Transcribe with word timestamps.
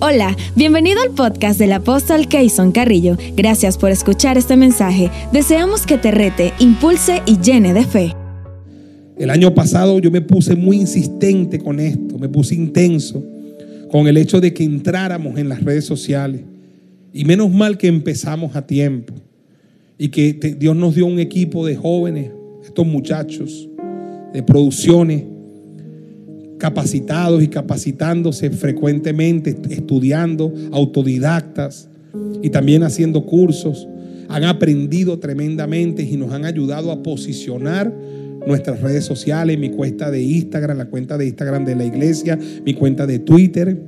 Hola, 0.00 0.36
bienvenido 0.54 1.00
al 1.02 1.10
podcast 1.10 1.58
del 1.58 1.72
apóstol 1.72 2.28
Keyson 2.28 2.70
Carrillo. 2.70 3.16
Gracias 3.36 3.76
por 3.76 3.90
escuchar 3.90 4.38
este 4.38 4.56
mensaje. 4.56 5.10
Deseamos 5.32 5.86
que 5.86 5.98
te 5.98 6.12
rete, 6.12 6.52
impulse 6.60 7.20
y 7.26 7.36
llene 7.40 7.74
de 7.74 7.84
fe. 7.84 8.14
El 9.16 9.28
año 9.28 9.52
pasado 9.52 9.98
yo 9.98 10.12
me 10.12 10.20
puse 10.20 10.54
muy 10.54 10.76
insistente 10.76 11.58
con 11.58 11.80
esto, 11.80 12.16
me 12.16 12.28
puse 12.28 12.54
intenso 12.54 13.24
con 13.90 14.06
el 14.06 14.18
hecho 14.18 14.40
de 14.40 14.54
que 14.54 14.62
entráramos 14.62 15.36
en 15.36 15.48
las 15.48 15.64
redes 15.64 15.86
sociales. 15.86 16.42
Y 17.12 17.24
menos 17.24 17.50
mal 17.50 17.76
que 17.76 17.88
empezamos 17.88 18.54
a 18.54 18.64
tiempo 18.64 19.14
y 19.98 20.10
que 20.10 20.32
Dios 20.32 20.76
nos 20.76 20.94
dio 20.94 21.06
un 21.06 21.18
equipo 21.18 21.66
de 21.66 21.74
jóvenes, 21.74 22.30
estos 22.64 22.86
muchachos, 22.86 23.68
de 24.32 24.44
producciones 24.44 25.24
capacitados 26.58 27.42
y 27.42 27.48
capacitándose 27.48 28.50
frecuentemente, 28.50 29.56
estudiando, 29.70 30.52
autodidactas 30.72 31.88
y 32.42 32.50
también 32.50 32.82
haciendo 32.82 33.24
cursos. 33.24 33.88
Han 34.28 34.44
aprendido 34.44 35.18
tremendamente 35.18 36.02
y 36.02 36.16
nos 36.16 36.32
han 36.32 36.44
ayudado 36.44 36.92
a 36.92 37.02
posicionar 37.02 37.92
nuestras 38.46 38.80
redes 38.80 39.04
sociales, 39.04 39.58
mi 39.58 39.70
cuenta 39.70 40.10
de 40.10 40.22
Instagram, 40.22 40.78
la 40.78 40.86
cuenta 40.86 41.16
de 41.16 41.26
Instagram 41.26 41.64
de 41.64 41.76
la 41.76 41.84
iglesia, 41.84 42.38
mi 42.64 42.74
cuenta 42.74 43.06
de 43.06 43.18
Twitter, 43.18 43.80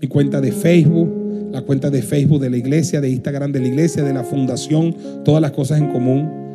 mi 0.00 0.08
cuenta 0.08 0.40
de 0.40 0.52
Facebook, 0.52 1.50
la 1.52 1.62
cuenta 1.62 1.90
de 1.90 2.02
Facebook 2.02 2.40
de 2.40 2.50
la 2.50 2.56
iglesia, 2.56 3.00
de 3.00 3.10
Instagram 3.10 3.52
de 3.52 3.60
la 3.60 3.68
iglesia, 3.68 4.02
de 4.02 4.12
la 4.12 4.24
fundación, 4.24 4.94
todas 5.24 5.40
las 5.40 5.52
cosas 5.52 5.78
en 5.78 5.88
común. 5.88 6.45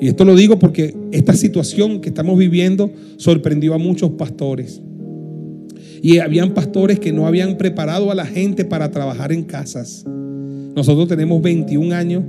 Y 0.00 0.08
esto 0.08 0.24
lo 0.24 0.34
digo 0.34 0.58
porque 0.58 0.96
esta 1.12 1.34
situación 1.34 2.00
que 2.00 2.08
estamos 2.08 2.38
viviendo 2.38 2.90
sorprendió 3.16 3.74
a 3.74 3.78
muchos 3.78 4.12
pastores. 4.12 4.80
Y 6.02 6.18
habían 6.18 6.54
pastores 6.54 6.98
que 6.98 7.12
no 7.12 7.26
habían 7.26 7.58
preparado 7.58 8.10
a 8.10 8.14
la 8.14 8.24
gente 8.24 8.64
para 8.64 8.90
trabajar 8.90 9.32
en 9.32 9.44
casas. 9.44 10.04
Nosotros 10.74 11.06
tenemos 11.06 11.42
21 11.42 11.94
años 11.94 12.22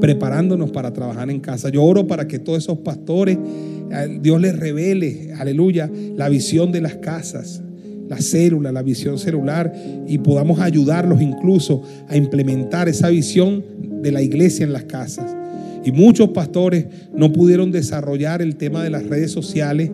preparándonos 0.00 0.70
para 0.70 0.92
trabajar 0.92 1.28
en 1.30 1.40
casa. 1.40 1.68
Yo 1.68 1.82
oro 1.82 2.06
para 2.06 2.28
que 2.28 2.38
todos 2.38 2.58
esos 2.58 2.78
pastores, 2.78 3.36
eh, 3.36 4.18
Dios 4.22 4.40
les 4.40 4.56
revele, 4.56 5.32
aleluya, 5.36 5.90
la 6.16 6.28
visión 6.28 6.70
de 6.70 6.80
las 6.80 6.96
casas, 6.96 7.60
la 8.08 8.18
célula, 8.18 8.70
la 8.70 8.82
visión 8.82 9.18
celular, 9.18 9.72
y 10.06 10.18
podamos 10.18 10.60
ayudarlos 10.60 11.20
incluso 11.20 11.82
a 12.08 12.16
implementar 12.16 12.88
esa 12.88 13.08
visión 13.08 13.64
de 14.02 14.12
la 14.12 14.22
iglesia 14.22 14.64
en 14.64 14.72
las 14.72 14.84
casas. 14.84 15.36
Y 15.84 15.92
muchos 15.92 16.30
pastores 16.30 16.86
no 17.14 17.32
pudieron 17.32 17.70
desarrollar 17.70 18.42
el 18.42 18.56
tema 18.56 18.82
de 18.82 18.90
las 18.90 19.06
redes 19.06 19.30
sociales 19.32 19.90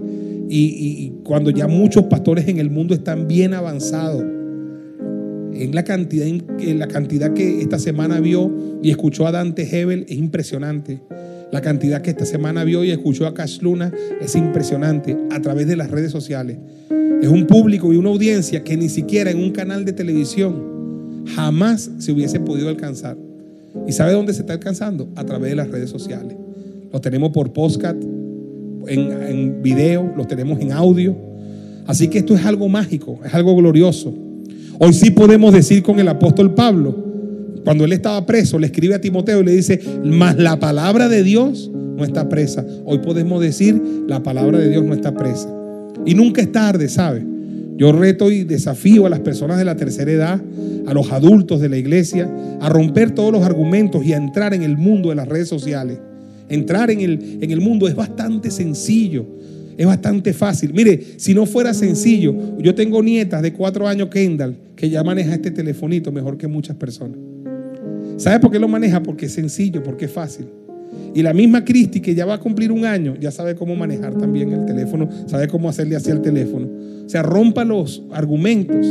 y, 0.48 1.12
cuando 1.24 1.50
ya 1.50 1.66
muchos 1.66 2.04
pastores 2.04 2.48
en 2.48 2.58
el 2.58 2.70
mundo 2.70 2.94
están 2.94 3.26
bien 3.26 3.54
avanzados 3.54 4.22
en 4.22 5.74
la 5.74 5.84
cantidad, 5.84 6.26
en 6.26 6.78
la 6.78 6.86
cantidad 6.86 7.32
que 7.32 7.62
esta 7.62 7.78
semana 7.78 8.20
vio 8.20 8.52
y 8.82 8.90
escuchó 8.90 9.26
a 9.26 9.32
Dante 9.32 9.62
Hebel 9.62 10.04
es 10.08 10.16
impresionante. 10.16 11.00
La 11.50 11.62
cantidad 11.62 12.02
que 12.02 12.10
esta 12.10 12.26
semana 12.26 12.64
vio 12.64 12.84
y 12.84 12.90
escuchó 12.90 13.26
a 13.26 13.32
Cash 13.32 13.60
Luna 13.60 13.92
es 14.20 14.34
impresionante 14.34 15.16
a 15.30 15.40
través 15.40 15.66
de 15.66 15.76
las 15.76 15.90
redes 15.90 16.12
sociales. 16.12 16.58
Es 17.22 17.28
un 17.28 17.46
público 17.46 17.92
y 17.92 17.96
una 17.96 18.10
audiencia 18.10 18.62
que 18.62 18.76
ni 18.76 18.88
siquiera 18.88 19.30
en 19.30 19.38
un 19.38 19.52
canal 19.52 19.84
de 19.84 19.92
televisión 19.92 21.24
jamás 21.34 21.90
se 21.98 22.12
hubiese 22.12 22.40
podido 22.40 22.68
alcanzar. 22.68 23.16
¿Y 23.86 23.92
sabe 23.92 24.12
dónde 24.12 24.32
se 24.34 24.40
está 24.40 24.54
alcanzando? 24.54 25.08
A 25.16 25.24
través 25.24 25.50
de 25.50 25.56
las 25.56 25.70
redes 25.70 25.90
sociales. 25.90 26.36
Lo 26.92 27.00
tenemos 27.00 27.30
por 27.30 27.52
podcast, 27.52 28.02
en, 28.88 29.62
video, 29.62 30.12
lo 30.16 30.24
tenemos 30.26 30.60
en 30.60 30.72
audio. 30.72 31.16
Así 31.86 32.08
que 32.08 32.18
esto 32.18 32.34
es 32.34 32.44
algo 32.44 32.68
mágico, 32.68 33.20
es 33.24 33.32
algo 33.34 33.54
glorioso. 33.56 34.14
Hoy 34.78 34.92
sí 34.92 35.10
podemos 35.10 35.52
decir 35.52 35.82
con 35.82 35.98
el 36.00 36.08
apóstol 36.08 36.54
Pablo, 36.54 37.04
cuando 37.64 37.84
él 37.84 37.92
estaba 37.92 38.24
preso, 38.26 38.58
le 38.58 38.66
escribe 38.66 38.94
a 38.94 39.00
Timoteo 39.00 39.40
y 39.40 39.44
le 39.44 39.52
dice, 39.52 39.80
mas 40.04 40.36
la 40.36 40.58
palabra 40.58 41.08
de 41.08 41.22
Dios 41.22 41.70
no 41.72 42.04
está 42.04 42.28
presa. 42.28 42.64
Hoy 42.84 42.98
podemos 42.98 43.41
decir, 43.41 43.80
la 44.06 44.22
palabra 44.22 44.58
de 44.58 44.69
Dios 44.69 44.84
no 44.84 44.94
está 44.94 45.14
presa. 45.14 45.48
Y 46.04 46.14
nunca 46.14 46.42
es 46.42 46.52
tarde, 46.52 46.88
¿sabe? 46.88 47.35
Yo 47.76 47.92
reto 47.92 48.31
y 48.31 48.44
desafío 48.44 49.06
a 49.06 49.10
las 49.10 49.20
personas 49.20 49.59
de 49.59 49.64
la 49.64 49.76
tercera 49.76 50.10
edad, 50.10 50.41
a 50.87 50.94
los 50.94 51.12
adultos 51.12 51.60
de 51.60 51.69
la 51.69 51.76
iglesia, 51.76 52.31
a 52.60 52.69
romper 52.69 53.10
todos 53.10 53.32
los 53.32 53.44
argumentos 53.44 54.04
y 54.04 54.14
a 54.14 54.16
entrar 54.16 54.54
en 54.54 54.62
el 54.62 54.76
mundo 54.76 55.10
de 55.10 55.16
las 55.16 55.28
redes 55.28 55.48
sociales. 55.48 55.98
Entrar 56.48 56.91
en 56.91 57.00
el, 57.00 57.38
en 57.41 57.50
el 57.50 57.60
mundo 57.60 57.87
es 57.87 57.94
bastante 57.94 58.50
sencillo, 58.50 59.26
es 59.76 59.87
bastante 59.87 60.32
fácil. 60.32 60.72
Mire, 60.72 61.00
si 61.16 61.34
no 61.34 61.44
fuera 61.44 61.75
sencillo, 61.75 62.34
yo 62.59 62.75
tengo 62.75 63.03
nietas 63.03 63.42
de 63.42 63.53
cuatro 63.53 63.87
años, 63.87 64.08
Kendall, 64.08 64.56
que 64.75 64.88
ya 64.88 65.04
maneja 65.04 65.34
este 65.34 65.50
telefonito 65.50 66.10
mejor 66.12 66.38
que 66.38 66.47
muchas 66.47 66.76
personas. 66.76 67.19
¿Sabe 68.16 68.41
por 68.41 68.50
qué 68.50 68.58
lo 68.58 68.69
maneja? 68.69 69.03
Porque 69.03 69.26
es 69.26 69.32
sencillo, 69.32 69.82
porque 69.82 70.06
es 70.06 70.12
fácil. 70.12 70.47
Y 71.16 71.22
la 71.22 71.32
misma 71.32 71.65
Cristi, 71.65 72.03
que 72.03 72.15
ya 72.15 72.27
va 72.27 72.34
a 72.34 72.41
cumplir 72.41 72.71
un 72.71 72.84
año, 72.84 73.16
ya 73.19 73.31
sabe 73.31 73.54
cómo 73.54 73.75
manejar 73.75 74.19
también 74.19 74.53
el 74.53 74.66
teléfono, 74.66 75.09
sabe 75.25 75.49
cómo 75.49 75.71
hacerle 75.71 75.97
hacia 75.97 76.12
el 76.12 76.21
teléfono. 76.21 76.69
O 77.06 77.09
sea, 77.09 77.22
rompa 77.22 77.65
los 77.65 78.03
argumentos 78.10 78.87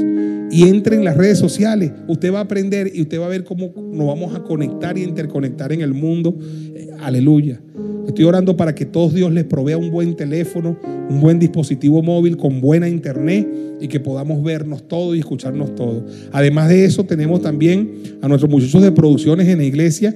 y 0.50 0.64
entre 0.64 0.96
en 0.96 1.03
las 1.03 1.18
redes 1.18 1.38
sociales. 1.38 1.91
Usted 2.08 2.34
va 2.34 2.40
a 2.40 2.41
aprender 2.41 2.91
y 2.91 3.03
usted 3.03 3.19
va 3.19 3.28
a 3.28 3.30
ver 3.30 3.44
cómo 3.44 3.72
nos 3.75 4.08
vamos 4.08 4.34
a 4.34 4.41
conectar 4.41 4.97
y 4.97 5.03
interconectar 5.03 5.72
en 5.72 5.81
el 5.81 5.94
mundo. 5.94 6.35
Eh, 6.74 6.90
aleluya. 7.00 7.62
Estoy 8.08 8.25
orando 8.25 8.58
para 8.58 8.74
que 8.74 8.85
todos 8.85 9.14
Dios 9.14 9.31
les 9.31 9.44
provea 9.44 9.78
un 9.78 9.91
buen 9.91 10.16
teléfono, 10.16 10.80
un 11.08 11.22
buen 11.22 11.38
dispositivo 11.38 12.02
móvil 12.02 12.38
con 12.38 12.59
buena 12.59 12.90
internet 12.90 13.47
y 13.80 13.88
que 13.88 14.00
podamos 14.00 14.44
vernos 14.44 14.88
todo 14.88 15.14
y 15.14 15.19
escucharnos 15.19 15.75
todo. 15.75 16.03
Además 16.31 16.69
de 16.69 16.85
eso, 16.85 17.03
tenemos 17.03 17.44
también 17.44 18.18
a 18.24 18.28
nuestros 18.28 18.50
muchachos 18.50 18.81
de 18.81 18.91
producciones 18.91 19.47
en 19.47 19.59
la 19.59 19.64
iglesia 19.64 20.16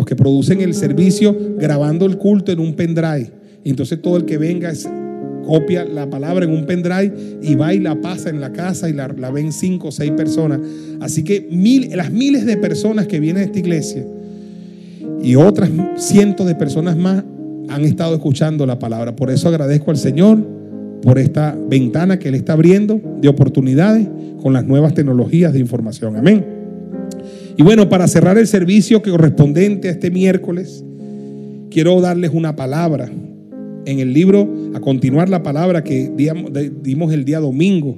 los 0.00 0.06
que 0.06 0.16
producen 0.16 0.62
el 0.62 0.72
servicio 0.72 1.36
grabando 1.58 2.06
el 2.06 2.16
culto 2.16 2.50
en 2.50 2.58
un 2.58 2.72
pendrive. 2.72 3.30
Entonces 3.66 4.00
todo 4.00 4.16
el 4.16 4.24
que 4.24 4.38
venga 4.38 4.72
copia 5.44 5.84
la 5.84 6.08
palabra 6.08 6.46
en 6.46 6.52
un 6.52 6.64
pendrive 6.64 7.12
y 7.42 7.54
va 7.54 7.74
y 7.74 7.80
la 7.80 8.00
pasa 8.00 8.30
en 8.30 8.40
la 8.40 8.50
casa 8.50 8.88
y 8.88 8.94
la, 8.94 9.08
ven 9.30 9.52
cinco 9.52 9.88
o 9.88 9.92
seis 9.92 10.10
personas. 10.12 10.58
Así 11.02 11.22
que 11.22 11.46
mil, 11.50 11.94
las 11.94 12.10
miles 12.10 12.46
de 12.46 12.56
personas 12.56 13.08
que 13.08 13.20
vienen 13.20 13.42
a 13.42 13.44
esta 13.44 13.58
iglesia 13.58 14.06
y 15.22 15.34
otras 15.34 15.68
cientos 15.98 16.46
de 16.46 16.54
personas 16.54 16.96
más 16.96 17.22
han 17.68 17.84
estado 17.84 18.14
escuchando 18.14 18.64
la 18.64 18.78
palabra. 18.78 19.14
Por 19.14 19.30
eso 19.30 19.48
agradezco 19.48 19.90
al 19.90 19.98
Señor 19.98 20.38
por 21.02 21.18
esta 21.18 21.54
ventana 21.68 22.18
que 22.18 22.28
Él 22.28 22.36
está 22.36 22.54
abriendo 22.54 22.98
de 23.20 23.28
oportunidades 23.28 24.08
con 24.40 24.54
las 24.54 24.64
nuevas 24.64 24.94
tecnologías 24.94 25.52
de 25.52 25.58
información. 25.58 26.16
Amén. 26.16 26.59
Y 27.56 27.62
bueno, 27.62 27.88
para 27.88 28.08
cerrar 28.08 28.38
el 28.38 28.46
servicio 28.46 29.02
que 29.02 29.10
correspondente 29.10 29.88
a 29.88 29.90
este 29.92 30.10
miércoles, 30.10 30.84
quiero 31.70 32.00
darles 32.00 32.30
una 32.32 32.56
palabra. 32.56 33.10
En 33.86 33.98
el 33.98 34.12
libro, 34.12 34.48
a 34.74 34.80
continuar 34.80 35.28
la 35.28 35.42
palabra 35.42 35.82
que 35.82 36.10
dimos 36.82 37.12
el 37.12 37.24
día 37.24 37.40
domingo, 37.40 37.96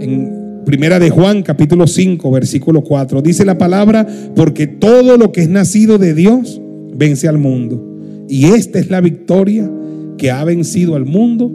en 0.00 0.42
Primera 0.64 1.00
de 1.00 1.10
Juan, 1.10 1.42
capítulo 1.42 1.88
5, 1.88 2.30
versículo 2.30 2.82
4, 2.82 3.20
dice 3.20 3.44
la 3.44 3.58
palabra, 3.58 4.06
porque 4.36 4.68
todo 4.68 5.16
lo 5.16 5.32
que 5.32 5.42
es 5.42 5.48
nacido 5.48 5.98
de 5.98 6.14
Dios 6.14 6.60
vence 6.94 7.26
al 7.26 7.38
mundo. 7.38 7.98
Y 8.28 8.46
esta 8.46 8.78
es 8.78 8.88
la 8.88 9.00
victoria 9.00 9.68
que 10.16 10.30
ha 10.30 10.44
vencido 10.44 10.94
al 10.94 11.04
mundo, 11.04 11.50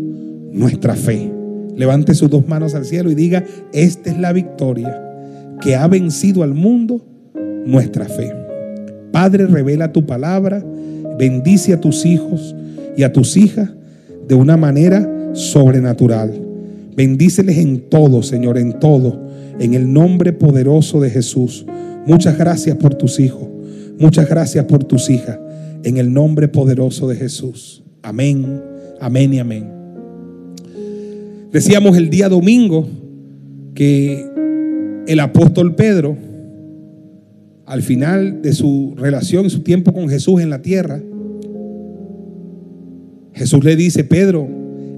nuestra 0.51 0.95
fe. 0.95 1.31
Levante 1.77 2.13
sus 2.13 2.29
dos 2.29 2.47
manos 2.47 2.75
al 2.75 2.83
cielo 2.83 3.09
y 3.09 3.15
diga, 3.15 3.45
esta 3.71 4.11
es 4.11 4.19
la 4.19 4.33
victoria 4.33 5.06
que 5.61 5.75
ha 5.75 5.87
vencido 5.87 6.43
al 6.43 6.53
mundo, 6.53 7.05
nuestra 7.65 8.05
fe. 8.05 8.33
Padre, 9.11 9.45
revela 9.47 9.91
tu 9.91 10.05
palabra, 10.05 10.63
bendice 11.17 11.73
a 11.73 11.81
tus 11.81 12.05
hijos 12.05 12.55
y 12.95 13.03
a 13.03 13.11
tus 13.11 13.37
hijas 13.37 13.69
de 14.27 14.35
una 14.35 14.57
manera 14.57 15.31
sobrenatural. 15.33 16.31
Bendíceles 16.95 17.57
en 17.57 17.89
todo, 17.89 18.23
Señor, 18.23 18.57
en 18.57 18.79
todo, 18.79 19.27
en 19.59 19.73
el 19.73 19.91
nombre 19.91 20.33
poderoso 20.33 20.99
de 20.99 21.09
Jesús. 21.09 21.65
Muchas 22.05 22.37
gracias 22.37 22.77
por 22.77 22.95
tus 22.95 23.19
hijos, 23.19 23.47
muchas 23.99 24.29
gracias 24.29 24.65
por 24.65 24.83
tus 24.83 25.09
hijas, 25.09 25.37
en 25.83 25.97
el 25.97 26.13
nombre 26.13 26.47
poderoso 26.47 27.07
de 27.07 27.15
Jesús. 27.15 27.83
Amén, 28.01 28.61
amén 28.99 29.33
y 29.33 29.39
amén. 29.39 29.71
Decíamos 31.51 31.97
el 31.97 32.09
día 32.09 32.29
domingo 32.29 32.87
que 33.73 34.36
el 35.07 35.19
apóstol 35.21 35.75
Pedro, 35.75 36.17
al 37.65 37.81
final 37.81 38.41
de 38.41 38.53
su 38.53 38.93
relación 38.97 39.49
su 39.49 39.61
tiempo 39.61 39.93
con 39.93 40.09
Jesús 40.09 40.41
en 40.41 40.49
la 40.49 40.61
tierra, 40.61 41.01
Jesús 43.33 43.63
le 43.63 43.75
dice, 43.75 44.03
Pedro, 44.03 44.47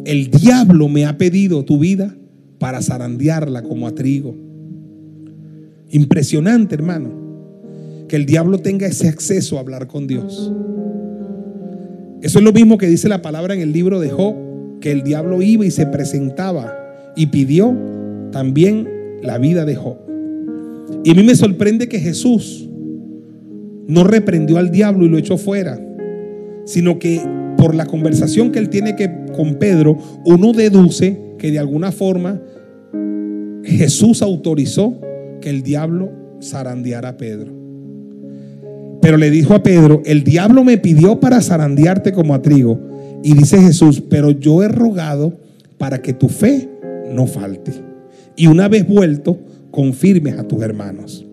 el 0.05 0.31
diablo 0.31 0.87
me 0.87 1.05
ha 1.05 1.17
pedido 1.17 1.65
tu 1.65 1.77
vida 1.77 2.15
para 2.57 2.81
zarandearla 2.81 3.63
como 3.63 3.87
a 3.87 3.93
trigo. 3.93 4.35
Impresionante, 5.91 6.75
hermano, 6.75 7.11
que 8.07 8.15
el 8.15 8.25
diablo 8.25 8.59
tenga 8.59 8.87
ese 8.87 9.07
acceso 9.07 9.57
a 9.57 9.61
hablar 9.61 9.87
con 9.87 10.07
Dios. 10.07 10.51
Eso 12.21 12.39
es 12.39 12.45
lo 12.45 12.51
mismo 12.51 12.77
que 12.77 12.87
dice 12.87 13.07
la 13.09 13.21
palabra 13.21 13.53
en 13.53 13.61
el 13.61 13.71
libro 13.71 13.99
de 13.99 14.09
Job, 14.09 14.35
que 14.79 14.91
el 14.91 15.03
diablo 15.03 15.41
iba 15.41 15.65
y 15.65 15.71
se 15.71 15.85
presentaba 15.85 16.73
y 17.15 17.27
pidió 17.27 17.75
también 18.31 18.98
la 19.21 19.37
vida 19.37 19.65
de 19.65 19.75
Job. 19.75 19.97
Y 21.03 21.11
a 21.11 21.13
mí 21.13 21.23
me 21.23 21.35
sorprende 21.35 21.87
que 21.87 21.99
Jesús 21.99 22.69
no 23.87 24.03
reprendió 24.03 24.57
al 24.57 24.71
diablo 24.71 25.05
y 25.05 25.09
lo 25.09 25.17
echó 25.17 25.37
fuera, 25.37 25.79
sino 26.65 26.99
que 26.99 27.21
por 27.57 27.75
la 27.75 27.85
conversación 27.85 28.51
que 28.51 28.59
él 28.59 28.69
tiene 28.69 28.95
que, 28.95 29.09
con 29.35 29.55
Pedro, 29.55 29.97
uno 30.25 30.53
deduce 30.53 31.19
que 31.37 31.51
de 31.51 31.59
alguna 31.59 31.91
forma 31.91 32.41
Jesús 33.63 34.21
autorizó 34.21 34.99
que 35.41 35.49
el 35.49 35.63
diablo 35.63 36.11
zarandeara 36.41 37.09
a 37.09 37.17
Pedro. 37.17 37.53
Pero 39.01 39.17
le 39.17 39.29
dijo 39.29 39.53
a 39.53 39.63
Pedro, 39.63 40.01
el 40.05 40.23
diablo 40.23 40.63
me 40.63 40.77
pidió 40.77 41.19
para 41.19 41.41
zarandearte 41.41 42.11
como 42.11 42.33
a 42.33 42.41
trigo. 42.41 42.79
Y 43.23 43.33
dice 43.33 43.61
Jesús, 43.61 44.03
pero 44.09 44.31
yo 44.31 44.61
he 44.63 44.67
rogado 44.67 45.37
para 45.77 46.01
que 46.01 46.13
tu 46.13 46.27
fe 46.27 46.69
no 47.13 47.25
falte. 47.25 47.88
Y 48.39 48.47
una 48.47 48.69
vez 48.69 48.87
vuelto, 48.87 49.37
confirmes 49.69 50.37
a 50.39 50.47
tus 50.47 50.63
hermanos. 50.63 51.25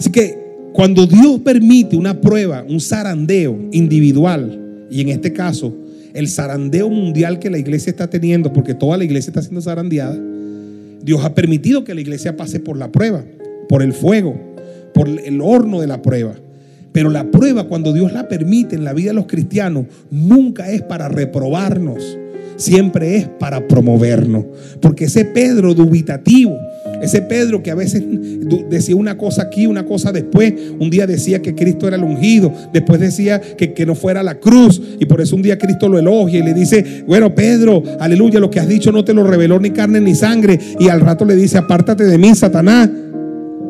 Así 0.00 0.10
que 0.10 0.36
cuando 0.72 1.06
Dios 1.06 1.38
permite 1.44 1.96
una 1.96 2.20
prueba, 2.20 2.64
un 2.68 2.80
zarandeo 2.80 3.56
individual, 3.70 4.86
y 4.90 5.00
en 5.00 5.10
este 5.10 5.32
caso 5.32 5.72
el 6.12 6.26
zarandeo 6.26 6.90
mundial 6.90 7.38
que 7.38 7.50
la 7.50 7.58
iglesia 7.58 7.90
está 7.90 8.10
teniendo, 8.10 8.52
porque 8.52 8.74
toda 8.74 8.96
la 8.96 9.04
iglesia 9.04 9.30
está 9.30 9.42
siendo 9.42 9.60
zarandeada, 9.60 10.20
Dios 11.04 11.24
ha 11.24 11.36
permitido 11.36 11.84
que 11.84 11.94
la 11.94 12.00
iglesia 12.00 12.36
pase 12.36 12.58
por 12.58 12.76
la 12.76 12.90
prueba, 12.90 13.24
por 13.68 13.80
el 13.80 13.92
fuego, 13.92 14.34
por 14.92 15.08
el 15.08 15.40
horno 15.40 15.80
de 15.80 15.86
la 15.86 16.02
prueba. 16.02 16.34
Pero 16.90 17.10
la 17.10 17.30
prueba, 17.30 17.68
cuando 17.68 17.92
Dios 17.92 18.12
la 18.12 18.26
permite 18.26 18.74
en 18.74 18.82
la 18.82 18.92
vida 18.92 19.10
de 19.10 19.14
los 19.14 19.26
cristianos, 19.26 19.86
nunca 20.10 20.68
es 20.72 20.82
para 20.82 21.08
reprobarnos, 21.08 22.18
siempre 22.56 23.16
es 23.16 23.28
para 23.28 23.66
promovernos. 23.66 24.44
Porque 24.80 25.04
ese 25.06 25.24
Pedro 25.24 25.74
dubitativo, 25.74 26.58
ese 27.02 27.22
Pedro 27.22 27.62
que 27.62 27.70
a 27.70 27.74
veces 27.74 28.02
decía 28.68 28.96
una 28.96 29.16
cosa 29.16 29.42
aquí, 29.42 29.66
una 29.66 29.84
cosa 29.84 30.12
después, 30.12 30.54
un 30.78 30.90
día 30.90 31.06
decía 31.06 31.42
que 31.42 31.54
Cristo 31.54 31.86
era 31.86 31.96
el 31.96 32.04
ungido, 32.04 32.52
después 32.72 33.00
decía 33.00 33.40
que, 33.40 33.72
que 33.72 33.86
no 33.86 33.94
fuera 33.94 34.22
la 34.22 34.38
cruz, 34.40 34.80
y 34.98 35.04
por 35.06 35.20
eso 35.20 35.36
un 35.36 35.42
día 35.42 35.58
Cristo 35.58 35.88
lo 35.88 35.98
elogia 35.98 36.38
y 36.38 36.42
le 36.42 36.54
dice, 36.54 37.04
bueno 37.06 37.34
Pedro, 37.34 37.82
aleluya, 38.00 38.40
lo 38.40 38.50
que 38.50 38.60
has 38.60 38.68
dicho 38.68 38.92
no 38.92 39.04
te 39.04 39.12
lo 39.12 39.24
reveló 39.24 39.58
ni 39.58 39.70
carne 39.70 40.00
ni 40.00 40.14
sangre, 40.14 40.58
y 40.78 40.88
al 40.88 41.00
rato 41.00 41.24
le 41.24 41.36
dice, 41.36 41.58
apártate 41.58 42.04
de 42.04 42.18
mí, 42.18 42.34
Satanás 42.34 42.88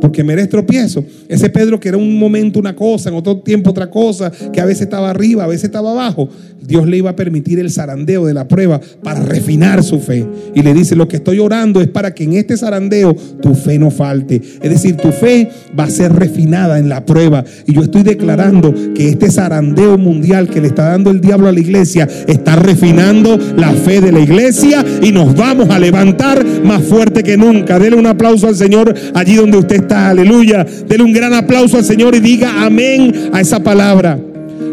porque 0.05 0.23
me 0.23 0.35
eres 0.35 0.51
tropiezo. 0.51 1.03
Ese 1.31 1.49
Pedro 1.49 1.81
que 1.81 1.89
era 1.89 1.97
un 1.97 2.19
momento 2.19 2.59
una 2.59 2.77
cosa, 2.77 3.09
en 3.09 3.15
otro 3.15 3.39
tiempo 3.39 3.71
otra 3.71 3.89
cosa, 3.89 4.31
que 4.53 4.61
a 4.61 4.67
veces 4.67 4.83
estaba 4.83 5.09
arriba, 5.09 5.45
a 5.45 5.47
veces 5.47 5.65
estaba 5.65 5.93
abajo, 5.93 6.29
Dios 6.67 6.87
le 6.87 6.97
iba 6.97 7.11
a 7.11 7.17
permitir 7.17 7.59
el 7.59 7.71
zarandeo 7.71 8.27
de 8.27 8.35
la 8.35 8.49
prueba 8.49 8.81
para 9.03 9.21
refinar 9.21 9.83
su 9.83 10.01
fe. 10.01 10.27
Y 10.55 10.63
le 10.63 10.73
dice, 10.73 10.97
lo 10.97 11.09
que 11.09 11.17
estoy 11.17 11.39
orando 11.39 11.81
es 11.81 11.89
para 11.89 12.15
que 12.15 12.25
en 12.25 12.35
este 12.35 12.57
zarandeo 12.57 13.15
tu 13.15 13.55
fe 13.55 13.79
no 13.79 13.91
falte. 13.91 14.41
Es 14.63 14.71
decir, 14.71 14.97
tu 14.97 15.13
fe 15.13 15.51
va 15.79 15.85
a 15.85 15.91
ser 15.91 16.13
refinada 16.13 16.79
en 16.79 16.89
la 16.89 17.05
prueba. 17.05 17.45
Y 17.67 17.75
yo 17.75 17.83
estoy 17.83 18.03
declarando 18.03 18.73
que 18.95 19.09
este 19.09 19.31
zarandeo 19.31 19.99
mundial 19.99 20.49
que 20.49 20.61
le 20.61 20.69
está 20.69 20.89
dando 20.89 21.11
el 21.11 21.21
diablo 21.21 21.49
a 21.49 21.53
la 21.53 21.61
iglesia 21.61 22.09
está 22.27 22.57
refinando 22.57 23.39
la 23.57 23.73
fe 23.73 24.01
de 24.01 24.13
la 24.13 24.21
iglesia 24.21 24.85
y 25.03 25.13
nos 25.13 25.35
vamos 25.35 25.69
a 25.71 25.79
levantar 25.79 26.45
más 26.65 26.83
fuerte 26.83 27.23
que 27.23 27.37
nunca. 27.37 27.79
Dele 27.79 27.97
un 27.97 28.07
aplauso 28.07 28.49
al 28.49 28.57
Señor 28.57 28.95
allí 29.13 29.35
donde 29.35 29.59
usted 29.59 29.77
está 29.77 29.94
aleluya. 29.95 30.65
Dele 30.65 31.03
un 31.03 31.13
gran 31.13 31.35
aplauso 31.35 31.79
al 31.79 31.85
Señor 31.85 32.15
y 32.15 32.21
diga 32.21 32.65
amén 32.65 33.31
a 33.33 33.41
esa 33.41 33.63
palabra. 33.63 34.19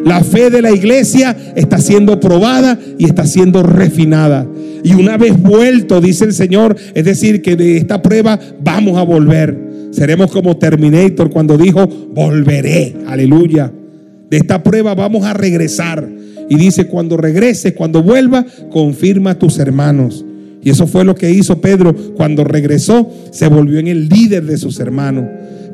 La 0.06 0.24
fe 0.24 0.50
de 0.50 0.62
la 0.62 0.72
iglesia 0.72 1.36
está 1.56 1.78
siendo 1.78 2.20
probada 2.20 2.78
y 2.98 3.06
está 3.06 3.26
siendo 3.26 3.62
refinada. 3.64 4.48
Y 4.84 4.94
una 4.94 5.18
vez 5.18 5.40
vuelto, 5.40 6.02
dice 6.02 6.26
el 6.26 6.34
Señor, 6.34 6.76
es 6.96 7.06
decir, 7.06 7.42
que 7.42 7.56
de 7.56 7.78
esta 7.78 8.02
prueba 8.02 8.40
vamos 8.64 8.98
a 8.98 9.04
volver. 9.04 9.56
Seremos 9.92 10.32
como 10.32 10.58
Terminator 10.58 11.30
cuando 11.30 11.58
dijo, 11.58 11.86
volveré, 11.88 12.96
aleluya. 13.08 13.72
De 14.30 14.38
esta 14.38 14.64
prueba 14.64 14.96
vamos 14.96 15.26
a 15.26 15.34
regresar. 15.34 16.10
Y 16.50 16.56
dice, 16.56 16.88
cuando 16.88 17.16
regrese, 17.16 17.76
cuando 17.76 18.02
vuelva, 18.02 18.46
confirma 18.72 19.32
a 19.32 19.40
tus 19.40 19.60
hermanos. 19.60 20.26
Y 20.64 20.70
eso 20.70 20.86
fue 20.88 21.04
lo 21.04 21.16
que 21.16 21.32
hizo 21.32 21.60
Pedro 21.60 21.96
cuando 22.16 22.44
regresó, 22.44 23.10
se 23.32 23.48
volvió 23.48 23.80
en 23.80 23.88
el 23.88 24.10
líder 24.10 24.46
de 24.46 24.58
sus 24.58 24.80
hermanos. 24.80 25.26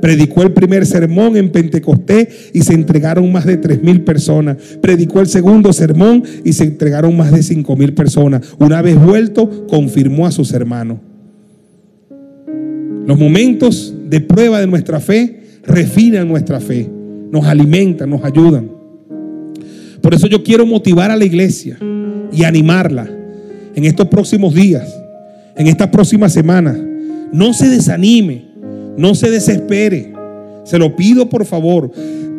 Predicó 0.02 0.44
el 0.44 0.52
primer 0.52 0.86
sermón 0.86 1.36
en 1.36 1.52
Pentecostés 1.52 2.52
y 2.54 2.62
se 2.62 2.74
entregaron 2.74 3.32
más 3.32 3.46
de 3.46 3.58
tres 3.58 3.82
mil 3.82 4.02
personas. 4.02 4.58
Predicó 4.82 5.20
el 5.20 5.28
segundo 5.28 5.74
sermón 5.74 6.24
y 6.44 6.54
se 6.54 6.66
entregaron 6.66 7.18
más 7.18 7.32
de 7.32 7.44
cinco 7.44 7.76
mil 7.76 7.94
personas. 7.94 8.42
Una 8.60 8.82
vez 8.82 9.00
vuelto, 9.02 9.68
confirmó 9.68 10.26
a 10.28 10.32
sus 10.32 10.54
hermanos. 10.54 11.00
Los 13.06 13.18
momentos 13.18 13.94
de 14.10 14.22
prueba 14.22 14.60
de 14.60 14.68
nuestra 14.68 15.00
fe 15.00 15.42
refinan 15.66 16.28
nuestra 16.28 16.60
fe, 16.60 16.90
nos 17.32 17.46
alimentan, 17.46 18.10
nos 18.10 18.24
ayudan. 18.24 18.70
Por 20.02 20.14
eso 20.14 20.28
yo 20.28 20.44
quiero 20.44 20.66
motivar 20.66 21.10
a 21.10 21.18
la 21.18 21.26
iglesia 21.26 21.78
y 22.32 22.44
animarla 22.44 23.17
en 23.78 23.86
estos 23.86 24.08
próximos 24.08 24.56
días, 24.56 24.92
en 25.56 25.68
estas 25.68 25.90
próximas 25.90 26.34
semanas. 26.34 26.76
No 27.32 27.54
se 27.54 27.70
desanime, 27.70 28.44
no 28.98 29.14
se 29.14 29.30
desespere. 29.30 30.14
Se 30.64 30.80
lo 30.80 30.96
pido 30.96 31.30
por 31.30 31.46
favor. 31.46 31.92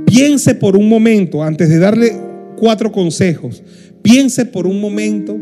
Piense 0.04 0.56
por 0.56 0.76
un 0.76 0.88
momento, 0.88 1.44
antes 1.44 1.68
de 1.68 1.78
darle 1.78 2.12
cuatro 2.56 2.90
consejos, 2.90 3.62
piense 4.02 4.46
por 4.46 4.66
un 4.66 4.80
momento 4.80 5.38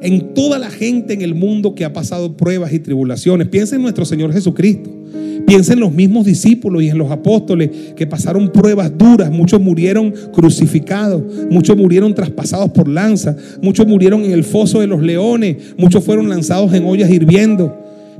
en 0.00 0.32
toda 0.32 0.58
la 0.58 0.70
gente 0.70 1.12
en 1.12 1.20
el 1.20 1.34
mundo 1.34 1.74
que 1.74 1.84
ha 1.84 1.92
pasado 1.92 2.34
pruebas 2.34 2.72
y 2.72 2.78
tribulaciones. 2.78 3.48
Piense 3.48 3.76
en 3.76 3.82
nuestro 3.82 4.06
Señor 4.06 4.32
Jesucristo. 4.32 4.97
Piensa 5.46 5.72
en 5.72 5.80
los 5.80 5.92
mismos 5.92 6.26
discípulos 6.26 6.82
y 6.82 6.90
en 6.90 6.98
los 6.98 7.10
apóstoles 7.10 7.70
que 7.96 8.06
pasaron 8.06 8.52
pruebas 8.52 8.92
duras. 8.96 9.30
Muchos 9.30 9.60
murieron 9.60 10.12
crucificados, 10.32 11.22
muchos 11.50 11.76
murieron 11.76 12.14
traspasados 12.14 12.70
por 12.70 12.88
lanza, 12.88 13.34
muchos 13.62 13.86
murieron 13.86 14.24
en 14.24 14.32
el 14.32 14.44
foso 14.44 14.80
de 14.80 14.86
los 14.86 15.02
leones, 15.02 15.56
muchos 15.78 16.04
fueron 16.04 16.28
lanzados 16.28 16.72
en 16.74 16.84
ollas 16.84 17.10
hirviendo. 17.10 17.74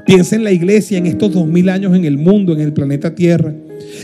Piensa 0.06 0.36
en 0.36 0.44
la 0.44 0.52
iglesia 0.52 0.96
en 0.96 1.04
estos 1.04 1.34
dos 1.34 1.46
mil 1.46 1.68
años 1.68 1.94
en 1.94 2.06
el 2.06 2.16
mundo, 2.16 2.54
en 2.54 2.60
el 2.60 2.72
planeta 2.72 3.14
Tierra. 3.14 3.52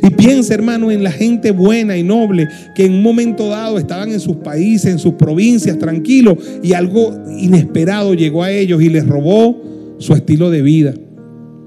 Y 0.02 0.10
piensa, 0.10 0.52
hermano, 0.52 0.90
en 0.90 1.02
la 1.02 1.10
gente 1.10 1.50
buena 1.50 1.96
y 1.96 2.02
noble 2.02 2.48
que 2.74 2.84
en 2.84 2.92
un 2.92 3.02
momento 3.02 3.48
dado 3.48 3.78
estaban 3.78 4.12
en 4.12 4.20
sus 4.20 4.36
países, 4.36 4.92
en 4.92 4.98
sus 4.98 5.14
provincias, 5.14 5.78
tranquilos, 5.78 6.36
y 6.62 6.74
algo 6.74 7.14
inesperado 7.38 8.12
llegó 8.12 8.42
a 8.42 8.52
ellos 8.52 8.82
y 8.82 8.90
les 8.90 9.06
robó 9.06 9.62
su 9.98 10.12
estilo 10.12 10.50
de 10.50 10.60
vida. 10.60 10.94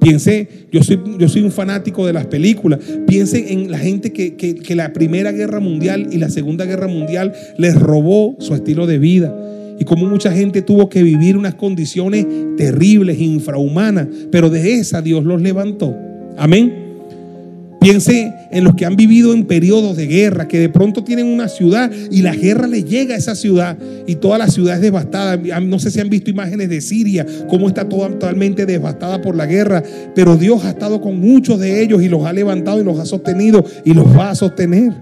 Piense, 0.07 0.47
yo 0.71 0.81
soy, 0.83 1.01
yo 1.19 1.27
soy 1.27 1.41
un 1.41 1.51
fanático 1.51 2.07
de 2.07 2.13
las 2.13 2.27
películas. 2.27 2.79
Piensen 3.07 3.45
en 3.49 3.69
la 3.69 3.77
gente 3.77 4.13
que, 4.13 4.37
que, 4.37 4.73
la 4.75 4.93
Primera 4.93 5.33
Guerra 5.33 5.59
Mundial 5.59 6.07
y 6.13 6.17
la 6.17 6.29
Segunda 6.29 6.63
Guerra 6.63 6.87
Mundial 6.87 7.33
les 7.57 7.75
robó 7.75 8.37
su 8.39 8.55
estilo 8.55 8.87
de 8.87 8.99
vida. 8.99 9.35
Y 9.77 9.83
como 9.83 10.05
mucha 10.05 10.31
gente 10.31 10.61
tuvo 10.61 10.87
que 10.87 11.03
vivir 11.03 11.35
unas 11.35 11.55
condiciones 11.55 12.25
terribles, 12.55 13.19
infrahumanas, 13.19 14.07
pero 14.31 14.49
de 14.49 14.75
esa 14.75 15.01
Dios 15.01 15.25
los 15.25 15.41
levantó. 15.41 15.93
Amén. 16.37 16.86
Piense 17.79 18.33
en 18.51 18.63
los 18.63 18.75
que 18.75 18.85
han 18.85 18.95
vivido 18.95 19.33
en 19.33 19.45
periodos 19.45 19.95
de 19.97 20.07
guerra, 20.07 20.47
que 20.47 20.59
de 20.59 20.69
pronto 20.69 21.03
tienen 21.03 21.27
una 21.27 21.47
ciudad 21.47 21.91
y 22.11 22.21
la 22.21 22.35
guerra 22.35 22.65
le 22.65 22.83
llega 22.83 23.13
a 23.13 23.17
esa 23.17 23.35
ciudad 23.35 23.77
y 24.07 24.15
toda 24.15 24.37
la 24.37 24.47
ciudad 24.47 24.75
es 24.75 24.81
devastada. 24.81 25.37
No 25.61 25.77
sé 25.77 25.91
si 25.91 25.99
han 25.99 26.09
visto 26.09 26.29
imágenes 26.29 26.69
de 26.69 26.81
Siria, 26.81 27.25
cómo 27.47 27.67
está 27.67 27.87
totalmente 27.87 28.65
devastada 28.65 29.21
por 29.21 29.35
la 29.35 29.45
guerra, 29.45 29.83
pero 30.15 30.37
Dios 30.37 30.65
ha 30.65 30.71
estado 30.71 31.01
con 31.01 31.19
muchos 31.19 31.59
de 31.59 31.81
ellos 31.81 32.01
y 32.01 32.09
los 32.09 32.25
ha 32.25 32.33
levantado 32.33 32.81
y 32.81 32.83
los 32.83 32.99
ha 32.99 33.05
sostenido 33.05 33.63
y 33.85 33.93
los 33.93 34.05
va 34.17 34.31
a 34.31 34.35
sostener. 34.35 34.93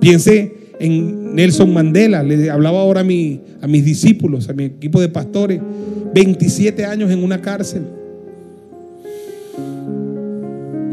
Piense 0.00 0.52
en 0.78 1.34
Nelson 1.34 1.72
Mandela, 1.72 2.22
le 2.22 2.50
hablaba 2.50 2.80
ahora 2.80 3.00
a, 3.00 3.04
a 3.04 3.66
mis 3.66 3.84
discípulos, 3.84 4.48
a 4.48 4.52
mi 4.52 4.64
equipo 4.64 5.00
de 5.00 5.08
pastores, 5.08 5.60
27 6.14 6.84
años 6.84 7.10
en 7.10 7.24
una 7.24 7.40
cárcel 7.40 7.97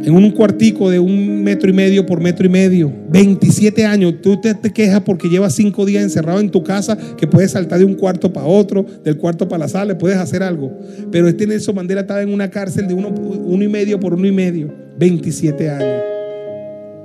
en 0.05 0.13
un 0.13 0.29
cuartico 0.29 0.91
de 0.91 0.99
un 0.99 1.43
metro 1.43 1.67
y 1.67 1.73
medio 1.73 2.05
por 2.05 2.21
metro 2.21 2.45
y 2.45 2.49
medio, 2.49 2.93
27 3.09 3.85
años, 3.85 4.15
tú 4.21 4.39
te, 4.39 4.53
quejas 4.71 5.01
porque 5.01 5.27
llevas 5.27 5.55
cinco 5.55 5.83
días 5.83 6.03
encerrado 6.03 6.39
en 6.39 6.51
tu 6.51 6.63
casa, 6.63 6.95
que 7.17 7.25
puedes 7.25 7.51
saltar 7.51 7.79
de 7.79 7.85
un 7.85 7.95
cuarto 7.95 8.31
para 8.31 8.45
otro, 8.45 8.85
del 9.03 9.17
cuarto 9.17 9.47
para 9.47 9.65
la 9.65 9.67
sala, 9.67 9.97
puedes 9.97 10.17
hacer 10.17 10.43
algo. 10.43 10.71
Pero 11.11 11.27
este 11.27 11.47
Nelson 11.47 11.73
Mandela 11.73 12.01
estaba 12.01 12.21
en 12.21 12.31
una 12.31 12.51
cárcel 12.51 12.87
de 12.87 12.93
uno, 12.93 13.09
uno 13.09 13.63
y 13.63 13.67
medio 13.67 13.99
por 13.99 14.13
uno 14.13 14.27
y 14.27 14.31
medio, 14.31 14.71
27 14.99 15.69
años. 15.71 16.03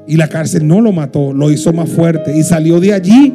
Y 0.07 0.16
la 0.16 0.28
cárcel 0.28 0.69
no 0.69 0.83
lo 0.83 0.92
mató, 0.92 1.33
lo 1.33 1.50
hizo 1.50 1.73
más 1.73 1.88
fuerte 1.88 2.37
y 2.37 2.42
salió 2.42 2.80
de 2.80 2.92
allí 2.92 3.33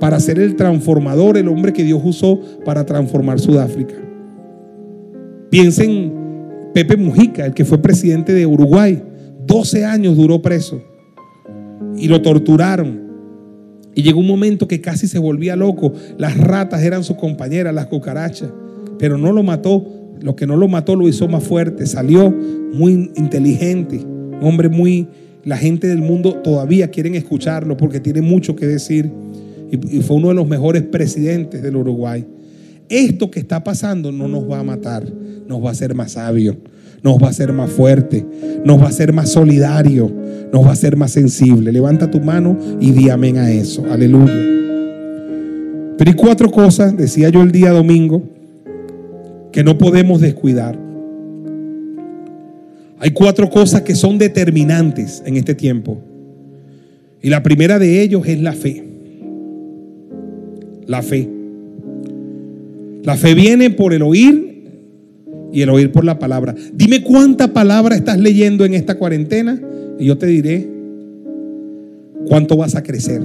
para 0.00 0.18
ser 0.18 0.40
el 0.40 0.56
transformador, 0.56 1.36
el 1.36 1.46
hombre 1.46 1.72
que 1.72 1.84
Dios 1.84 2.00
usó 2.02 2.40
para 2.64 2.84
transformar 2.84 3.38
Sudáfrica. 3.38 3.94
Piensen 5.50 6.23
Pepe 6.74 6.96
Mujica, 6.96 7.46
el 7.46 7.54
que 7.54 7.64
fue 7.64 7.78
presidente 7.78 8.34
de 8.34 8.44
Uruguay, 8.44 9.02
12 9.46 9.84
años 9.84 10.16
duró 10.16 10.42
preso 10.42 10.82
y 11.96 12.08
lo 12.08 12.20
torturaron. 12.20 13.04
Y 13.94 14.02
llegó 14.02 14.18
un 14.18 14.26
momento 14.26 14.66
que 14.66 14.80
casi 14.80 15.06
se 15.06 15.20
volvía 15.20 15.54
loco. 15.54 15.92
Las 16.18 16.36
ratas 16.36 16.82
eran 16.82 17.04
sus 17.04 17.16
compañeras, 17.16 17.72
las 17.72 17.86
cucarachas, 17.86 18.50
pero 18.98 19.16
no 19.16 19.32
lo 19.32 19.42
mató 19.42 19.86
lo 20.24 20.36
que 20.36 20.46
no 20.46 20.56
lo 20.56 20.68
mató 20.68 20.96
lo 20.96 21.06
hizo 21.06 21.28
más 21.28 21.44
fuerte. 21.44 21.86
Salió 21.86 22.30
muy 22.30 23.12
inteligente, 23.14 23.98
un 23.98 24.38
hombre 24.42 24.68
muy... 24.68 25.06
La 25.44 25.58
gente 25.58 25.86
del 25.86 25.98
mundo 25.98 26.36
todavía 26.36 26.88
quieren 26.90 27.14
escucharlo 27.14 27.76
porque 27.76 28.00
tiene 28.00 28.22
mucho 28.22 28.56
que 28.56 28.66
decir. 28.66 29.10
Y, 29.70 29.98
y 29.98 30.00
fue 30.00 30.16
uno 30.16 30.28
de 30.28 30.34
los 30.34 30.48
mejores 30.48 30.82
presidentes 30.82 31.62
del 31.62 31.76
Uruguay. 31.76 32.24
Esto 32.88 33.30
que 33.30 33.40
está 33.40 33.64
pasando 33.64 34.12
no 34.12 34.28
nos 34.28 34.48
va 34.48 34.60
a 34.60 34.62
matar, 34.64 35.04
nos 35.46 35.62
va 35.62 35.68
a 35.68 35.72
hacer 35.72 35.94
más 35.94 36.12
sabios, 36.12 36.56
nos 37.02 37.22
va 37.22 37.28
a 37.28 37.30
hacer 37.30 37.52
más 37.52 37.70
fuerte, 37.70 38.24
nos 38.64 38.78
va 38.78 38.84
a 38.84 38.88
hacer 38.88 39.12
más 39.12 39.30
solidario, 39.30 40.10
nos 40.52 40.64
va 40.64 40.70
a 40.70 40.72
hacer 40.72 40.96
más 40.96 41.10
sensible. 41.10 41.72
Levanta 41.72 42.10
tu 42.10 42.20
mano 42.20 42.58
y 42.80 42.92
di 42.92 43.08
amén 43.08 43.38
a 43.38 43.50
eso. 43.50 43.84
Aleluya. 43.90 44.32
Pero 45.96 46.10
hay 46.10 46.16
cuatro 46.16 46.50
cosas, 46.50 46.96
decía 46.96 47.28
yo 47.28 47.42
el 47.42 47.52
día 47.52 47.70
domingo, 47.70 48.22
que 49.52 49.62
no 49.62 49.78
podemos 49.78 50.20
descuidar. 50.20 50.78
Hay 52.98 53.10
cuatro 53.10 53.50
cosas 53.50 53.82
que 53.82 53.94
son 53.94 54.18
determinantes 54.18 55.22
en 55.26 55.36
este 55.36 55.54
tiempo. 55.54 55.98
Y 57.22 57.30
la 57.30 57.42
primera 57.42 57.78
de 57.78 58.02
ellos 58.02 58.26
es 58.26 58.40
la 58.40 58.52
fe. 58.52 58.84
La 60.86 61.02
fe. 61.02 61.33
La 63.04 63.16
fe 63.16 63.34
viene 63.34 63.70
por 63.70 63.92
el 63.92 64.02
oír 64.02 64.54
y 65.52 65.62
el 65.62 65.70
oír 65.70 65.92
por 65.92 66.04
la 66.04 66.18
palabra. 66.18 66.54
Dime 66.72 67.02
cuánta 67.02 67.52
palabra 67.52 67.94
estás 67.94 68.18
leyendo 68.18 68.64
en 68.64 68.74
esta 68.74 68.96
cuarentena 68.96 69.60
y 69.98 70.06
yo 70.06 70.18
te 70.18 70.26
diré 70.26 70.66
cuánto 72.26 72.56
vas 72.56 72.74
a 72.74 72.82
crecer. 72.82 73.22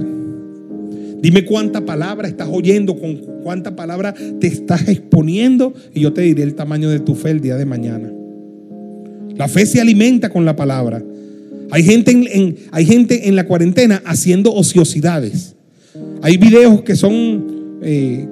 Dime 1.22 1.44
cuánta 1.44 1.84
palabra 1.84 2.28
estás 2.28 2.48
oyendo, 2.50 2.98
con 2.98 3.16
cuánta 3.42 3.74
palabra 3.76 4.14
te 4.38 4.46
estás 4.46 4.88
exponiendo 4.88 5.74
y 5.94 6.00
yo 6.00 6.12
te 6.12 6.22
diré 6.22 6.42
el 6.42 6.54
tamaño 6.54 6.88
de 6.88 7.00
tu 7.00 7.14
fe 7.14 7.30
el 7.30 7.40
día 7.40 7.56
de 7.56 7.66
mañana. 7.66 8.10
La 9.36 9.48
fe 9.48 9.66
se 9.66 9.80
alimenta 9.80 10.28
con 10.30 10.44
la 10.44 10.56
palabra. 10.56 11.02
Hay 11.70 11.82
gente 11.84 12.10
en, 12.10 12.56
hay 12.72 12.84
gente 12.84 13.28
en 13.28 13.36
la 13.36 13.46
cuarentena 13.46 14.02
haciendo 14.04 14.52
ociosidades. 14.52 15.54
Hay 16.22 16.36
videos 16.36 16.82
que 16.82 16.96
son, 16.96 17.78
eh, 17.82 18.26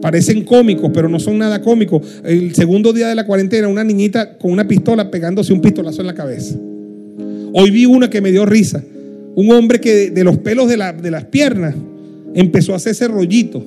parecen 0.00 0.44
cómicos, 0.44 0.90
pero 0.92 1.08
no 1.08 1.18
son 1.18 1.38
nada 1.38 1.60
cómicos. 1.60 2.02
El 2.24 2.54
segundo 2.54 2.92
día 2.92 3.08
de 3.08 3.14
la 3.14 3.26
cuarentena, 3.26 3.68
una 3.68 3.84
niñita 3.84 4.38
con 4.38 4.52
una 4.52 4.66
pistola 4.66 5.10
pegándose 5.10 5.52
un 5.52 5.60
pistolazo 5.60 6.00
en 6.00 6.06
la 6.06 6.14
cabeza. 6.14 6.56
Hoy 7.52 7.70
vi 7.70 7.86
una 7.86 8.10
que 8.10 8.20
me 8.20 8.30
dio 8.30 8.46
risa. 8.46 8.82
Un 9.34 9.50
hombre 9.52 9.80
que 9.80 10.10
de, 10.10 10.24
los 10.24 10.38
pelos 10.38 10.68
de, 10.68 10.76
de 10.76 11.10
las 11.10 11.24
piernas 11.24 11.74
empezó 12.34 12.72
a 12.72 12.76
hacerse 12.76 13.08
rollito, 13.08 13.64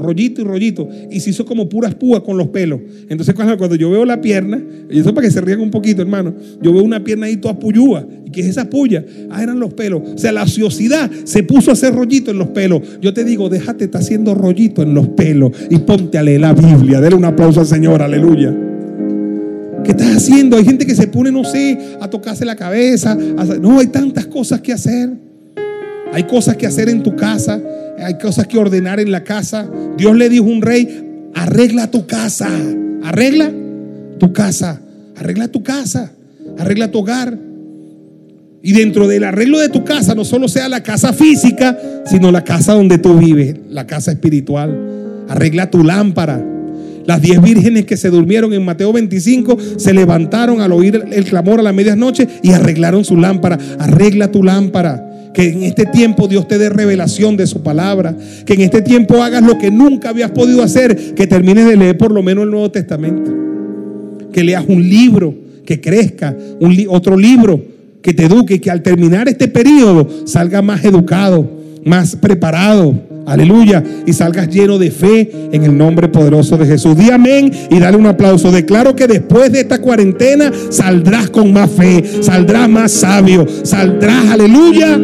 rollito 0.00 0.40
y 0.40 0.44
rollito, 0.44 0.88
y 1.10 1.20
se 1.20 1.30
hizo 1.30 1.44
como 1.44 1.68
puras 1.68 1.94
púas 1.94 2.22
con 2.22 2.36
los 2.36 2.48
pelos. 2.48 2.80
Entonces 3.08 3.34
cuando, 3.34 3.74
yo 3.76 3.90
veo 3.90 4.04
la 4.04 4.20
pierna, 4.20 4.62
y 4.90 4.98
eso 4.98 5.14
para 5.14 5.26
que 5.26 5.32
se 5.32 5.40
rían 5.40 5.60
un 5.60 5.70
poquito, 5.70 6.02
hermano, 6.02 6.34
yo 6.60 6.72
veo 6.72 6.82
una 6.82 7.04
pierna 7.04 7.26
ahí 7.26 7.36
toda 7.36 7.58
puyúa. 7.58 8.06
¿Y 8.26 8.30
qué 8.30 8.40
es 8.40 8.48
esa 8.48 8.68
puya? 8.68 9.04
Ah, 9.30 9.42
eran 9.42 9.60
los 9.60 9.74
pelos. 9.74 10.02
O 10.14 10.18
sea, 10.18 10.32
la 10.32 10.42
ociosidad 10.42 11.10
se 11.24 11.42
puso 11.42 11.70
a 11.70 11.74
hacer 11.74 11.94
rollito 11.94 12.30
en 12.30 12.38
los 12.38 12.48
pelos. 12.48 12.82
Yo 13.00 13.14
te 13.14 13.24
digo, 13.24 13.48
déjate, 13.48 13.84
está 13.84 13.98
haciendo 13.98 14.34
rollito 14.34 14.82
en 14.82 14.94
los 14.94 15.08
pelos 15.08 15.52
y 15.68 15.78
ponte 15.78 16.18
a 16.18 16.22
leer 16.22 16.40
la 16.40 16.52
Biblia. 16.52 17.00
Dele 17.00 17.16
un 17.16 17.24
aplauso 17.24 17.60
al 17.60 17.66
Señor, 17.66 18.02
aleluya. 18.02 18.56
¿Qué 19.84 19.92
estás 19.92 20.16
haciendo? 20.16 20.56
Hay 20.56 20.64
gente 20.64 20.86
que 20.86 20.94
se 20.94 21.06
pone, 21.06 21.32
no 21.32 21.44
sé, 21.44 21.78
a 22.00 22.08
tocarse 22.08 22.44
la 22.44 22.56
cabeza. 22.56 23.16
no, 23.60 23.78
hay 23.78 23.86
tantas 23.86 24.26
cosas 24.26 24.60
que 24.60 24.72
hacer. 24.72 25.10
Hay 26.12 26.24
cosas 26.24 26.56
que 26.56 26.66
hacer 26.66 26.88
en 26.88 27.02
tu 27.02 27.14
casa 27.14 27.60
hay 28.02 28.18
cosas 28.18 28.46
que 28.46 28.58
ordenar 28.58 29.00
en 29.00 29.10
la 29.10 29.24
casa. 29.24 29.68
Dios 29.96 30.16
le 30.16 30.28
dijo 30.28 30.44
a 30.44 30.48
un 30.48 30.62
rey, 30.62 31.30
arregla 31.34 31.90
tu 31.90 32.06
casa, 32.06 32.48
arregla 33.02 33.50
tu 34.18 34.32
casa, 34.32 34.80
arregla 35.16 35.48
tu 35.48 35.62
casa, 35.62 36.12
arregla 36.58 36.90
tu 36.90 36.98
hogar. 37.00 37.38
Y 38.62 38.72
dentro 38.72 39.08
del 39.08 39.24
arreglo 39.24 39.58
de 39.58 39.70
tu 39.70 39.84
casa 39.84 40.14
no 40.14 40.24
solo 40.24 40.48
sea 40.48 40.68
la 40.68 40.82
casa 40.82 41.12
física, 41.12 41.78
sino 42.04 42.30
la 42.30 42.44
casa 42.44 42.74
donde 42.74 42.98
tú 42.98 43.18
vives, 43.18 43.56
la 43.70 43.86
casa 43.86 44.12
espiritual. 44.12 45.24
Arregla 45.28 45.70
tu 45.70 45.82
lámpara. 45.82 46.44
Las 47.06 47.22
diez 47.22 47.40
vírgenes 47.40 47.86
que 47.86 47.96
se 47.96 48.10
durmieron 48.10 48.52
en 48.52 48.64
Mateo 48.64 48.92
25 48.92 49.56
se 49.78 49.94
levantaron 49.94 50.60
al 50.60 50.72
oír 50.72 51.02
el 51.10 51.24
clamor 51.24 51.60
a 51.60 51.62
la 51.62 51.72
medianoche 51.72 52.28
y 52.42 52.52
arreglaron 52.52 53.04
su 53.04 53.16
lámpara. 53.16 53.58
Arregla 53.78 54.30
tu 54.30 54.42
lámpara. 54.42 55.09
Que 55.32 55.50
en 55.50 55.62
este 55.62 55.86
tiempo 55.86 56.26
Dios 56.26 56.48
te 56.48 56.58
dé 56.58 56.68
revelación 56.68 57.36
de 57.36 57.46
su 57.46 57.62
palabra. 57.62 58.16
Que 58.44 58.54
en 58.54 58.62
este 58.62 58.82
tiempo 58.82 59.22
hagas 59.22 59.42
lo 59.42 59.58
que 59.58 59.70
nunca 59.70 60.10
habías 60.10 60.30
podido 60.30 60.62
hacer. 60.62 61.14
Que 61.14 61.26
termines 61.26 61.66
de 61.66 61.76
leer 61.76 61.96
por 61.96 62.10
lo 62.10 62.22
menos 62.22 62.44
el 62.44 62.50
Nuevo 62.50 62.70
Testamento. 62.70 63.32
Que 64.32 64.44
leas 64.44 64.64
un 64.66 64.82
libro, 64.82 65.34
que 65.64 65.80
crezca. 65.80 66.36
Un 66.60 66.76
otro 66.88 67.16
libro 67.16 67.62
que 68.02 68.12
te 68.12 68.24
eduque. 68.24 68.60
Que 68.60 68.70
al 68.70 68.82
terminar 68.82 69.28
este 69.28 69.48
periodo 69.48 70.08
salga 70.26 70.62
más 70.62 70.84
educado, 70.84 71.48
más 71.84 72.16
preparado. 72.16 73.10
Aleluya. 73.26 73.84
Y 74.06 74.12
salgas 74.12 74.48
lleno 74.48 74.78
de 74.78 74.90
fe 74.90 75.30
en 75.52 75.62
el 75.62 75.78
nombre 75.78 76.08
poderoso 76.08 76.56
de 76.56 76.66
Jesús. 76.66 76.96
Di 76.96 77.10
amén 77.10 77.52
y 77.70 77.78
dale 77.78 77.96
un 77.96 78.06
aplauso. 78.06 78.50
Declaro 78.50 78.96
que 78.96 79.06
después 79.06 79.52
de 79.52 79.60
esta 79.60 79.78
cuarentena 79.78 80.50
saldrás 80.70 81.30
con 81.30 81.52
más 81.52 81.70
fe, 81.70 82.02
saldrás 82.22 82.68
más 82.68 82.90
sabio, 82.90 83.46
saldrás, 83.62 84.30
aleluya, 84.30 84.98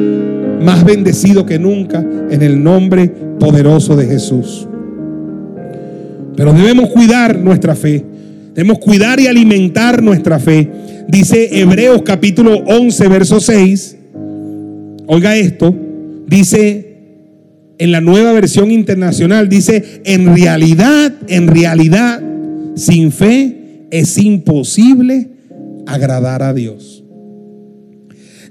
más 0.67 0.85
bendecido 0.85 1.47
que 1.47 1.61
nunca 1.61 2.01
en 2.01 2.43
el 2.43 2.63
nombre 2.63 3.09
poderoso 3.39 3.95
de 3.95 4.07
Jesús. 4.07 4.67
Pero 6.37 6.53
debemos 6.53 6.91
cuidar 6.91 7.39
nuestra 7.39 7.77
fe. 7.77 8.05
Debemos 8.53 8.81
cuidar 8.81 9.21
y 9.21 9.29
alimentar 9.29 10.03
nuestra 10.03 10.41
fe. 10.41 10.69
Dice 11.07 11.61
Hebreos 11.61 12.03
capítulo 12.05 12.57
11, 12.67 13.09
verso 13.09 13.39
6. 13.39 13.97
Oiga 15.07 15.37
esto. 15.37 15.73
Dice 16.27 16.87
en 17.79 17.93
la 17.93 18.01
nueva 18.01 18.33
versión 18.33 18.73
internacional 18.73 19.49
dice, 19.49 20.01
en 20.05 20.35
realidad, 20.35 21.13
en 21.29 21.47
realidad, 21.47 22.21
sin 22.75 23.13
fe 23.13 23.87
es 23.91 24.19
imposible 24.19 25.29
agradar 25.87 26.43
a 26.43 26.53
Dios. 26.53 26.96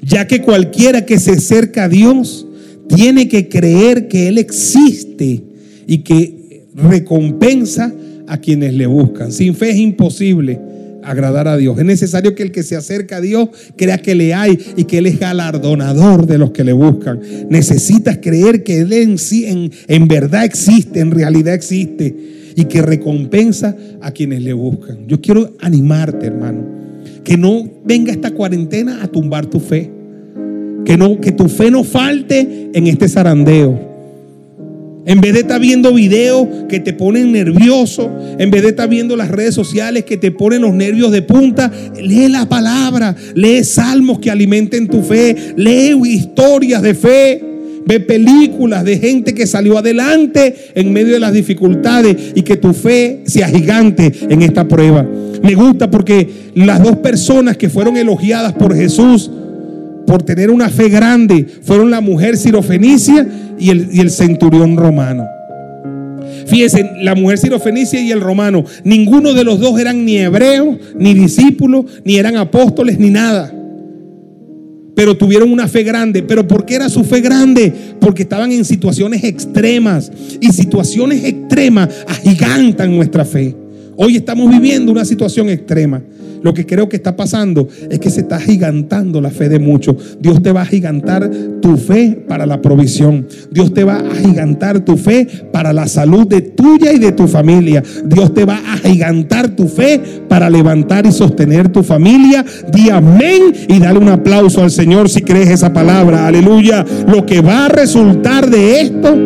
Ya 0.05 0.27
que 0.27 0.41
cualquiera 0.41 1.03
que 1.03 1.17
se 1.17 1.31
acerca 1.31 1.85
a 1.85 1.89
Dios 1.89 2.45
tiene 2.87 3.27
que 3.27 3.49
creer 3.49 4.07
que 4.07 4.27
Él 4.27 4.37
existe 4.37 5.41
y 5.87 5.99
que 5.99 6.67
recompensa 6.75 7.91
a 8.27 8.37
quienes 8.37 8.75
le 8.75 8.85
buscan. 8.85 9.31
Sin 9.31 9.55
fe 9.55 9.71
es 9.71 9.77
imposible 9.77 10.59
agradar 11.03 11.47
a 11.47 11.57
Dios. 11.57 11.79
Es 11.79 11.85
necesario 11.85 12.35
que 12.35 12.43
el 12.43 12.51
que 12.51 12.61
se 12.61 12.75
acerca 12.75 13.17
a 13.17 13.21
Dios 13.21 13.49
crea 13.75 13.97
que 13.97 14.13
le 14.13 14.35
hay 14.35 14.59
y 14.75 14.83
que 14.83 14.99
Él 14.99 15.07
es 15.07 15.19
galardonador 15.19 16.27
de 16.27 16.37
los 16.37 16.51
que 16.51 16.63
le 16.63 16.73
buscan. 16.73 17.19
Necesitas 17.49 18.19
creer 18.21 18.63
que 18.63 18.81
Él 18.81 18.93
en 18.93 19.15
en, 19.31 19.71
en 19.87 20.07
verdad 20.07 20.45
existe, 20.45 20.99
en 20.99 21.11
realidad 21.11 21.55
existe 21.55 22.15
y 22.55 22.65
que 22.65 22.83
recompensa 22.83 23.75
a 24.01 24.11
quienes 24.11 24.43
le 24.43 24.53
buscan. 24.53 25.07
Yo 25.07 25.19
quiero 25.19 25.55
animarte, 25.61 26.27
hermano, 26.27 26.63
que 27.23 27.37
no 27.37 27.67
venga 27.83 28.11
esta 28.11 28.31
cuarentena 28.31 29.03
a 29.03 29.07
tumbar 29.07 29.47
tu 29.47 29.59
fe. 29.59 29.94
Que, 30.85 30.97
no, 30.97 31.19
que 31.19 31.31
tu 31.31 31.49
fe 31.49 31.71
no 31.71 31.83
falte 31.83 32.69
en 32.73 32.87
este 32.87 33.09
zarandeo. 33.09 33.95
En 35.07 35.21
vez 35.21 35.33
de 35.33 35.41
estar 35.41 35.59
viendo 35.59 35.93
videos 35.93 36.47
que 36.67 36.79
te 36.79 36.91
ponen 36.91 37.31
nervioso, 37.31 38.09
en 38.39 38.49
vez 38.49 38.63
de 38.63 38.69
estar 38.69 38.89
viendo 38.89 39.15
las 39.15 39.29
redes 39.29 39.53
sociales 39.53 40.03
que 40.03 40.17
te 40.17 40.31
ponen 40.31 40.63
los 40.63 40.73
nervios 40.73 41.11
de 41.11 41.21
punta, 41.21 41.71
lee 42.01 42.27
la 42.27 42.49
palabra, 42.49 43.15
lee 43.35 43.63
salmos 43.63 44.17
que 44.17 44.31
alimenten 44.31 44.87
tu 44.87 45.03
fe, 45.03 45.53
lee 45.57 45.95
historias 46.05 46.81
de 46.81 46.95
fe, 46.95 47.43
ve 47.85 47.99
películas 47.99 48.83
de 48.83 48.97
gente 48.97 49.35
que 49.35 49.45
salió 49.45 49.77
adelante 49.77 50.55
en 50.73 50.91
medio 50.91 51.13
de 51.13 51.19
las 51.19 51.33
dificultades 51.33 52.33
y 52.33 52.41
que 52.41 52.57
tu 52.57 52.73
fe 52.73 53.21
sea 53.25 53.47
gigante 53.47 54.11
en 54.27 54.41
esta 54.41 54.67
prueba. 54.67 55.07
Me 55.43 55.53
gusta 55.53 55.91
porque 55.91 56.27
las 56.55 56.81
dos 56.81 56.97
personas 56.97 57.57
que 57.57 57.69
fueron 57.69 57.95
elogiadas 57.95 58.53
por 58.53 58.75
Jesús, 58.75 59.29
por 60.05 60.23
tener 60.23 60.51
una 60.51 60.69
fe 60.69 60.89
grande 60.89 61.45
fueron 61.61 61.91
la 61.91 62.01
mujer 62.01 62.37
sirofenicia 62.37 63.27
y 63.59 63.69
el, 63.69 63.89
y 63.91 63.99
el 63.99 64.11
centurión 64.11 64.77
romano. 64.77 65.25
Fíjense, 66.45 66.91
la 67.01 67.15
mujer 67.15 67.37
sirofenicia 67.37 67.99
y 68.01 68.11
el 68.11 68.21
romano, 68.21 68.65
ninguno 68.83 69.33
de 69.33 69.43
los 69.43 69.59
dos 69.59 69.79
eran 69.79 70.05
ni 70.05 70.17
hebreos, 70.17 70.77
ni 70.97 71.13
discípulos, 71.13 71.85
ni 72.03 72.17
eran 72.17 72.35
apóstoles, 72.35 72.99
ni 72.99 73.09
nada. 73.09 73.51
Pero 74.95 75.17
tuvieron 75.17 75.51
una 75.51 75.67
fe 75.67 75.83
grande. 75.83 76.23
¿Pero 76.23 76.47
por 76.47 76.65
qué 76.65 76.75
era 76.75 76.87
su 76.87 77.03
fe 77.03 77.19
grande? 77.19 77.73
Porque 77.99 78.23
estaban 78.23 78.51
en 78.51 78.63
situaciones 78.63 79.23
extremas. 79.23 80.11
Y 80.39 80.53
situaciones 80.53 81.23
extremas 81.25 81.89
agigantan 82.07 82.95
nuestra 82.95 83.25
fe. 83.25 83.55
Hoy 83.97 84.15
estamos 84.15 84.49
viviendo 84.49 84.91
una 84.91 85.03
situación 85.03 85.49
extrema. 85.49 86.01
Lo 86.45 86.53
que 86.53 86.67
creo 86.67 86.87
que 86.87 86.95
está 86.95 87.15
pasando 87.15 87.67
es 87.89 87.97
que 87.97 88.11
se 88.11 88.21
está 88.21 88.39
gigantando 88.39 89.19
la 89.19 89.31
fe 89.31 89.49
de 89.49 89.57
muchos. 89.57 90.15
Dios 90.19 90.43
te 90.43 90.51
va 90.51 90.61
a 90.61 90.65
gigantar 90.67 91.27
tu 91.59 91.75
fe 91.75 92.23
para 92.27 92.45
la 92.45 92.61
provisión. 92.61 93.25
Dios 93.49 93.73
te 93.73 93.83
va 93.83 93.95
a 93.95 94.13
gigantar 94.13 94.81
tu 94.81 94.95
fe 94.95 95.27
para 95.51 95.73
la 95.73 95.87
salud 95.87 96.27
de 96.27 96.41
tuya 96.41 96.93
y 96.93 96.99
de 96.99 97.13
tu 97.13 97.27
familia. 97.27 97.81
Dios 98.05 98.31
te 98.35 98.45
va 98.45 98.57
a 98.57 98.77
gigantar 98.77 99.55
tu 99.55 99.67
fe 99.67 99.99
para 100.29 100.47
levantar 100.47 101.07
y 101.07 101.11
sostener 101.11 101.69
tu 101.69 101.81
familia. 101.81 102.45
Di 102.71 102.91
amén 102.91 103.51
y 103.67 103.79
dale 103.79 103.97
un 103.97 104.09
aplauso 104.09 104.61
al 104.61 104.69
Señor 104.69 105.09
si 105.09 105.21
crees 105.21 105.49
esa 105.49 105.73
palabra. 105.73 106.27
Aleluya. 106.27 106.85
Lo 107.11 107.25
que 107.25 107.41
va 107.41 107.65
a 107.65 107.69
resultar 107.69 108.51
de 108.51 108.81
esto 108.81 109.17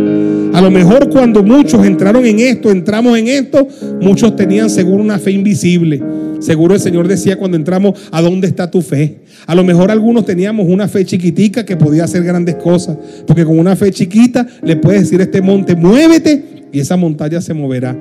a 0.53 0.61
lo 0.61 0.71
mejor 0.71 1.09
cuando 1.09 1.43
muchos 1.43 1.85
entraron 1.85 2.25
en 2.25 2.39
esto, 2.39 2.71
entramos 2.71 3.17
en 3.17 3.27
esto, 3.27 3.67
muchos 4.01 4.35
tenían 4.35 4.69
seguro 4.69 5.03
una 5.03 5.19
fe 5.19 5.31
invisible. 5.31 6.01
Seguro 6.39 6.73
el 6.73 6.79
Señor 6.79 7.07
decía 7.09 7.37
cuando 7.37 7.57
entramos, 7.57 7.99
¿a 8.11 8.21
dónde 8.21 8.47
está 8.47 8.71
tu 8.71 8.81
fe? 8.81 9.17
A 9.45 9.55
lo 9.55 9.63
mejor 9.63 9.91
algunos 9.91 10.25
teníamos 10.25 10.67
una 10.69 10.87
fe 10.87 11.05
chiquitica 11.05 11.65
que 11.65 11.75
podía 11.75 12.05
hacer 12.05 12.23
grandes 12.23 12.55
cosas. 12.55 12.97
Porque 13.27 13.43
con 13.43 13.59
una 13.59 13.75
fe 13.75 13.91
chiquita 13.91 14.47
le 14.63 14.75
puedes 14.75 15.01
decir 15.01 15.19
a 15.19 15.23
este 15.23 15.41
monte, 15.41 15.75
muévete 15.75 16.43
y 16.71 16.79
esa 16.79 16.95
montaña 16.95 17.41
se 17.41 17.53
moverá. 17.53 17.95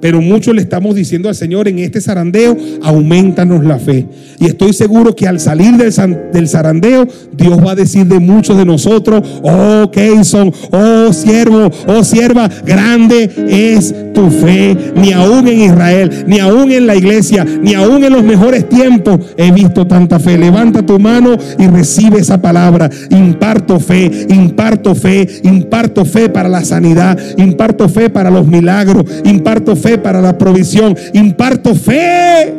Pero 0.00 0.20
muchos 0.20 0.54
le 0.54 0.62
estamos 0.62 0.94
diciendo 0.94 1.28
al 1.28 1.34
Señor 1.34 1.68
en 1.68 1.78
este 1.78 2.00
zarandeo, 2.00 2.56
aumentanos 2.82 3.64
la 3.64 3.78
fe. 3.78 4.06
Y 4.38 4.46
estoy 4.46 4.72
seguro 4.72 5.16
que 5.16 5.26
al 5.26 5.40
salir 5.40 5.76
del, 5.76 5.92
del 6.32 6.48
zarandeo, 6.48 7.08
Dios 7.32 7.58
va 7.64 7.72
a 7.72 7.74
decir 7.74 8.06
de 8.06 8.18
muchos 8.18 8.56
de 8.56 8.64
nosotros, 8.64 9.26
oh 9.42 9.90
Keyson, 9.90 10.52
oh 10.70 11.12
siervo, 11.12 11.70
oh 11.86 12.04
sierva, 12.04 12.48
grande 12.64 13.30
es 13.48 13.94
tu 14.12 14.30
fe. 14.30 14.76
Ni 14.96 15.12
aún 15.12 15.48
en 15.48 15.60
Israel, 15.60 16.24
ni 16.26 16.40
aún 16.40 16.72
en 16.72 16.86
la 16.86 16.96
iglesia, 16.96 17.44
ni 17.44 17.74
aún 17.74 18.04
en 18.04 18.12
los 18.12 18.22
mejores 18.22 18.68
tiempos 18.68 19.20
he 19.36 19.50
visto 19.50 19.86
tanta 19.86 20.18
fe. 20.18 20.36
Levanta 20.36 20.84
tu 20.84 20.98
mano 20.98 21.36
y 21.58 21.66
recibe 21.68 22.18
esa 22.18 22.40
palabra. 22.40 22.90
Imparto 23.10 23.80
fe, 23.80 24.26
imparto 24.28 24.94
fe, 24.94 25.26
imparto 25.42 26.04
fe 26.04 26.28
para 26.28 26.48
la 26.48 26.64
sanidad, 26.64 27.18
imparto 27.38 27.88
fe 27.88 28.10
para 28.10 28.30
los 28.30 28.46
milagros, 28.46 29.04
imparto 29.24 29.74
fe 29.76 29.85
para 29.96 30.20
la 30.20 30.36
provisión. 30.36 30.96
Imparto 31.14 31.74
fe 31.74 32.54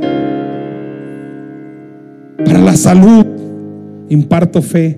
para 2.44 2.60
la 2.60 2.76
salud. 2.76 3.26
Imparto 4.10 4.62
fe 4.62 4.98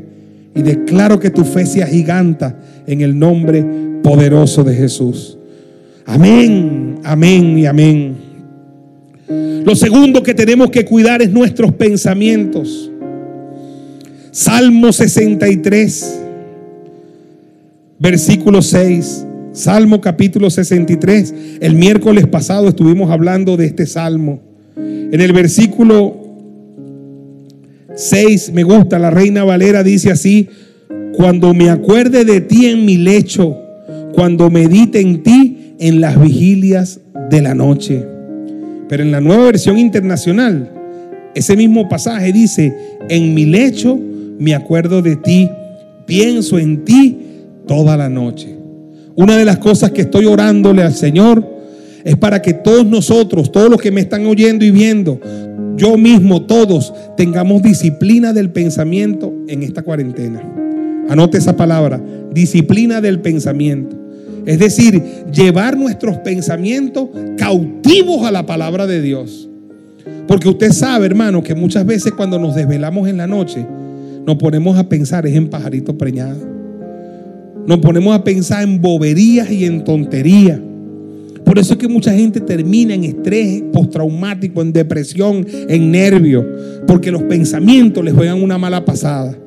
y 0.54 0.62
declaro 0.62 1.20
que 1.20 1.30
tu 1.30 1.44
fe 1.44 1.66
sea 1.66 1.88
giganta 1.88 2.56
en 2.86 3.02
el 3.02 3.18
nombre 3.18 3.66
poderoso 4.04 4.64
de 4.64 4.76
Jesús. 4.76 5.38
Amén, 6.06 7.00
amén 7.04 7.58
y 7.58 7.66
amén. 7.66 8.16
Lo 9.64 9.76
segundo 9.76 10.24
que 10.24 10.34
tenemos 10.34 10.72
que 10.72 10.86
cuidar 10.86 11.22
es 11.22 11.30
nuestros 11.30 11.74
pensamientos. 11.74 12.90
Salmo 14.32 14.92
63, 14.92 16.22
versículo 18.00 18.62
6. 18.62 19.26
Salmo 19.52 20.00
capítulo 20.00 20.50
63. 20.50 21.34
El 21.60 21.74
miércoles 21.74 22.28
pasado 22.28 22.68
estuvimos 22.68 23.10
hablando 23.10 23.58
de 23.58 23.66
este 23.66 23.88
salmo. 23.88 24.42
En 24.78 25.20
el 25.20 25.34
versículo 25.34 26.18
6 27.96 28.52
me 28.54 28.64
gusta, 28.64 29.00
la 29.00 29.10
reina 29.10 29.44
Valera 29.44 29.84
dice 29.84 30.12
así, 30.12 30.50
cuando 31.14 31.54
me 31.56 31.70
acuerde 31.70 32.26
de 32.26 32.42
ti 32.42 32.68
en 32.68 32.86
mi 32.86 32.98
lecho, 32.98 33.58
cuando 34.14 34.52
medite 34.52 35.02
en 35.02 35.24
ti 35.24 35.74
en 35.80 36.00
las 36.00 36.22
vigilias 36.22 37.00
de 37.32 37.42
la 37.42 37.56
noche. 37.56 38.06
Pero 38.88 39.02
en 39.04 39.12
la 39.12 39.20
nueva 39.20 39.46
versión 39.46 39.80
internacional, 39.80 40.72
ese 41.34 41.58
mismo 41.58 41.90
pasaje 41.90 42.32
dice, 42.32 42.76
en 43.10 43.34
mi 43.34 43.46
lecho 43.46 44.00
me 44.38 44.54
acuerdo 44.54 45.02
de 45.02 45.16
ti, 45.16 45.50
pienso 46.06 46.60
en 46.60 46.86
ti 46.86 47.18
toda 47.68 47.98
la 47.98 48.10
noche. 48.10 48.59
Una 49.16 49.38
de 49.38 49.46
las 49.46 49.58
cosas 49.58 49.92
que 49.92 50.02
estoy 50.02 50.26
orándole 50.26 50.84
al 50.84 50.94
Señor 50.94 51.46
es 52.04 52.16
para 52.16 52.42
que 52.42 52.54
todos 52.54 52.86
nosotros, 52.86 53.52
todos 53.52 53.70
los 53.70 53.82
que 53.82 53.92
me 53.92 54.02
están 54.02 54.26
oyendo 54.26 54.64
y 54.66 54.72
viendo, 54.72 55.20
yo 55.76 55.98
mismo, 55.98 56.44
todos, 56.44 56.94
tengamos 57.16 57.62
disciplina 57.62 58.34
del 58.34 58.50
pensamiento 58.50 59.34
en 59.48 59.64
esta 59.64 59.82
cuarentena. 59.82 60.42
Anote 61.10 61.38
esa 61.38 61.56
palabra, 61.56 62.02
disciplina 62.32 63.02
del 63.02 63.20
pensamiento. 63.20 63.98
Es 64.46 64.60
decir, 64.60 65.02
llevar 65.34 65.78
nuestros 65.78 66.18
pensamientos 66.18 67.10
cautivos 67.38 68.26
a 68.26 68.32
la 68.32 68.46
palabra 68.46 68.88
de 68.88 69.02
Dios. 69.02 69.50
Porque 70.28 70.50
usted 70.50 70.72
sabe, 70.72 71.06
hermano, 71.06 71.44
que 71.44 71.56
muchas 71.56 71.86
veces 71.86 72.14
cuando 72.14 72.40
nos 72.40 72.56
desvelamos 72.56 73.08
en 73.08 73.18
la 73.18 73.28
noche, 73.28 73.66
nos 74.26 74.36
ponemos 74.36 74.78
a 74.78 74.88
pensar 74.88 75.26
es 75.26 75.36
en 75.36 75.50
pajarito 75.50 75.98
preñado. 75.98 76.59
Nos 77.70 77.78
ponemos 77.82 78.16
a 78.16 78.24
pensar 78.24 78.64
en 78.64 78.82
boberías 78.82 79.52
y 79.52 79.66
en 79.66 79.84
tonterías. 79.84 80.60
Por 81.46 81.60
eso 81.60 81.74
es 81.74 81.80
que 81.80 81.88
mucha 81.88 82.12
gente 82.12 82.42
termina 82.42 82.96
en 82.96 83.04
estrés 83.04 83.62
postraumático, 83.72 84.64
en 84.64 84.74
depresión, 84.74 85.46
en 85.68 85.92
nervio, 85.92 86.44
porque 86.88 87.12
los 87.12 87.22
pensamientos 87.22 88.04
les 88.04 88.16
juegan 88.16 88.42
una 88.42 88.58
mala 88.58 88.84
pasada. 88.84 89.38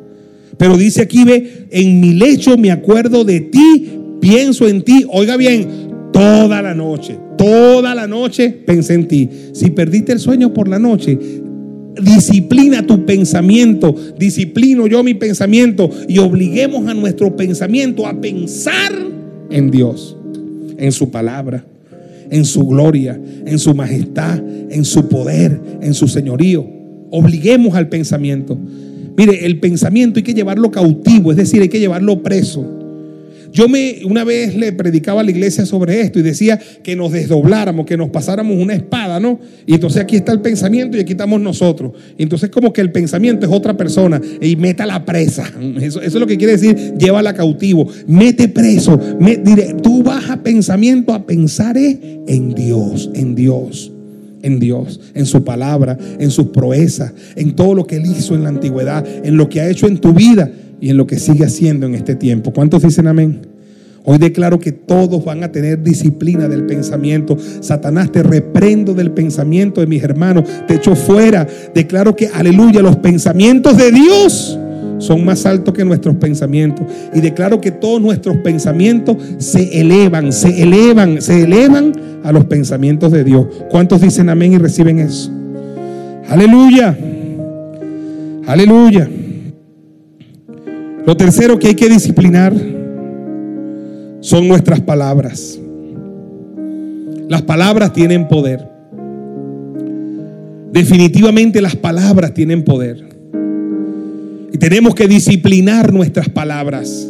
Pero 0.56 0.76
dice 0.76 1.02
aquí, 1.02 1.24
ve, 1.24 1.66
en 1.72 2.00
mi 2.00 2.14
lecho 2.14 2.56
me 2.56 2.70
acuerdo 2.70 3.24
de 3.24 3.40
ti, 3.40 3.90
pienso 4.20 4.68
en 4.68 4.82
ti. 4.82 5.04
Oiga 5.11 5.37
bien, 5.37 5.66
toda 6.12 6.62
la 6.62 6.76
noche, 6.76 7.18
toda 7.37 7.92
la 7.92 8.06
noche 8.06 8.50
pensé 8.50 8.94
en 8.94 9.08
ti. 9.08 9.28
Si 9.52 9.70
perdiste 9.70 10.12
el 10.12 10.20
sueño 10.20 10.54
por 10.54 10.68
la 10.68 10.78
noche, 10.78 11.18
disciplina 12.00 12.87
tu 12.87 13.05
pensamiento, 13.05 13.94
disciplino 14.18 14.87
yo 14.87 15.02
mi 15.02 15.14
pensamiento 15.14 15.90
y 16.09 16.18
obliguemos 16.18 16.87
a 16.88 16.94
nuestro 16.94 17.37
pensamiento 17.37 18.07
a 18.07 18.20
pensar 18.20 18.92
en 19.50 19.70
Dios, 19.70 20.16
en 20.78 20.92
su 20.92 21.11
palabra, 21.11 21.64
en 22.31 22.44
su 22.44 22.66
gloria, 22.66 23.20
en 23.46 23.59
su 23.59 23.74
majestad, 23.74 24.42
en 24.70 24.85
su 24.85 25.09
poder, 25.09 25.61
en 25.81 25.94
su 25.94 26.09
señorío. 26.09 26.66
Obliguemos 27.11 27.74
al 27.74 27.88
pensamiento. 27.88 28.59
Mire, 29.16 29.44
el 29.44 29.61
pensamiento 29.61 30.18
hay 30.18 30.22
que 30.22 30.35
llevarlo 30.35 30.70
cautivo, 30.70 31.31
es 31.31 31.37
decir, 31.37 31.61
hay 31.61 31.68
que 31.68 31.81
llevarlo 31.81 32.22
preso. 32.22 32.82
Yo 33.52 33.68
me 33.68 34.00
una 34.04 34.24
vez 34.24 34.56
le 34.56 34.72
predicaba 34.72 35.20
a 35.20 35.24
la 35.24 35.30
iglesia 35.30 35.66
sobre 35.66 36.00
esto 36.00 36.18
y 36.18 36.22
decía 36.22 36.58
que 36.82 36.96
nos 36.96 37.12
desdobláramos, 37.12 37.84
que 37.84 37.96
nos 37.96 38.08
pasáramos 38.08 38.58
una 38.58 38.74
espada, 38.74 39.20
¿no? 39.20 39.38
Y 39.66 39.74
entonces 39.74 40.02
aquí 40.02 40.16
está 40.16 40.32
el 40.32 40.40
pensamiento 40.40 40.96
y 40.96 41.00
aquí 41.00 41.12
estamos 41.12 41.40
nosotros. 41.40 41.92
Entonces 42.16 42.48
como 42.48 42.72
que 42.72 42.80
el 42.80 42.90
pensamiento 42.90 43.44
es 43.44 43.52
otra 43.52 43.76
persona 43.76 44.20
y 44.40 44.56
meta 44.56 44.86
la 44.86 45.04
presa. 45.04 45.52
Eso, 45.80 46.00
es 46.00 46.14
lo 46.14 46.26
que 46.26 46.38
quiere 46.38 46.54
decir, 46.54 46.94
llévala 46.98 47.34
cautivo, 47.34 47.86
mete 48.06 48.48
preso. 48.48 48.98
tú 49.82 50.02
vas 50.02 50.30
a 50.30 50.42
pensamiento 50.42 51.12
a 51.12 51.26
pensar 51.26 51.76
en 51.76 52.54
Dios, 52.54 53.10
en 53.14 53.34
Dios 53.34 53.92
en 54.44 54.58
Dios, 54.58 54.98
en 55.14 55.24
su 55.24 55.44
palabra, 55.44 55.96
en 56.18 56.30
sus 56.32 56.48
proezas, 56.48 57.12
en 57.36 57.54
todo 57.54 57.74
lo 57.74 57.86
que 57.86 57.94
Él 57.94 58.06
hizo 58.06 58.34
en 58.34 58.42
la 58.42 58.48
antigüedad, 58.48 59.06
en 59.24 59.36
lo 59.36 59.48
que 59.48 59.60
ha 59.60 59.70
hecho 59.70 59.86
en 59.86 59.98
tu 59.98 60.12
vida 60.12 60.50
y 60.83 60.90
en 60.90 60.97
lo 60.97 61.07
que 61.07 61.21
sigue 61.21 61.45
haciendo 61.45 61.87
en 61.87 61.95
este 61.95 62.16
tiempo. 62.16 62.53
¿Cuántos 62.53 62.83
dicen 62.83 63.07
amén? 63.07 63.47
Hoy 64.05 64.18
declaro 64.18 64.59
que 64.59 64.73
todos 64.73 65.25
van 65.25 65.45
a 65.45 65.53
tener 65.53 65.81
disciplina 65.81 66.49
del 66.49 66.66
pensamiento. 66.66 67.38
Satanás, 67.61 68.11
te 68.11 68.25
reprendo 68.25 68.92
del 68.92 69.12
pensamiento 69.12 69.81
de 69.81 69.87
mis 69.87 70.03
hermanos. 70.03 70.42
Te 70.66 70.75
echo 70.75 70.97
fuera. 70.97 71.47
Declaro 71.73 72.16
que, 72.16 72.27
aleluya, 72.27 72.83
los 72.83 72.97
pensamientos 72.97 73.77
de 73.77 73.92
Dios 73.92 74.59
son 74.99 75.25
más 75.25 75.47
altos 75.47 75.73
que 75.73 75.85
nuestros 75.85 76.16
pensamientos. 76.16 76.85
Y 77.14 77.21
declaro 77.21 77.61
que 77.61 77.71
todos 77.71 78.03
nuestros 78.03 78.38
pensamientos 78.38 79.18
se 79.38 79.81
elevan, 79.81 80.33
se 80.33 80.64
elevan, 80.64 81.23
se 81.23 81.45
elevan 81.45 81.92
a 82.25 82.33
los 82.33 82.47
pensamientos 82.47 83.12
de 83.12 83.23
Dios. 83.23 83.47
¿Cuántos 83.71 84.01
dicen 84.01 84.29
amén 84.29 84.55
y 84.55 84.59
reciben 84.59 84.99
eso? 84.99 85.31
Aleluya. 86.29 86.99
Aleluya. 88.49 89.09
Lo 91.06 91.16
tercero 91.16 91.58
que 91.58 91.68
hay 91.68 91.74
que 91.74 91.88
disciplinar 91.88 92.54
son 94.20 94.46
nuestras 94.46 94.80
palabras. 94.80 95.58
Las 97.28 97.42
palabras 97.42 97.92
tienen 97.92 98.28
poder. 98.28 98.68
Definitivamente 100.72 101.60
las 101.60 101.74
palabras 101.74 102.32
tienen 102.34 102.62
poder. 102.62 103.04
Y 104.52 104.58
tenemos 104.58 104.94
que 104.94 105.08
disciplinar 105.08 105.92
nuestras 105.92 106.28
palabras. 106.28 107.08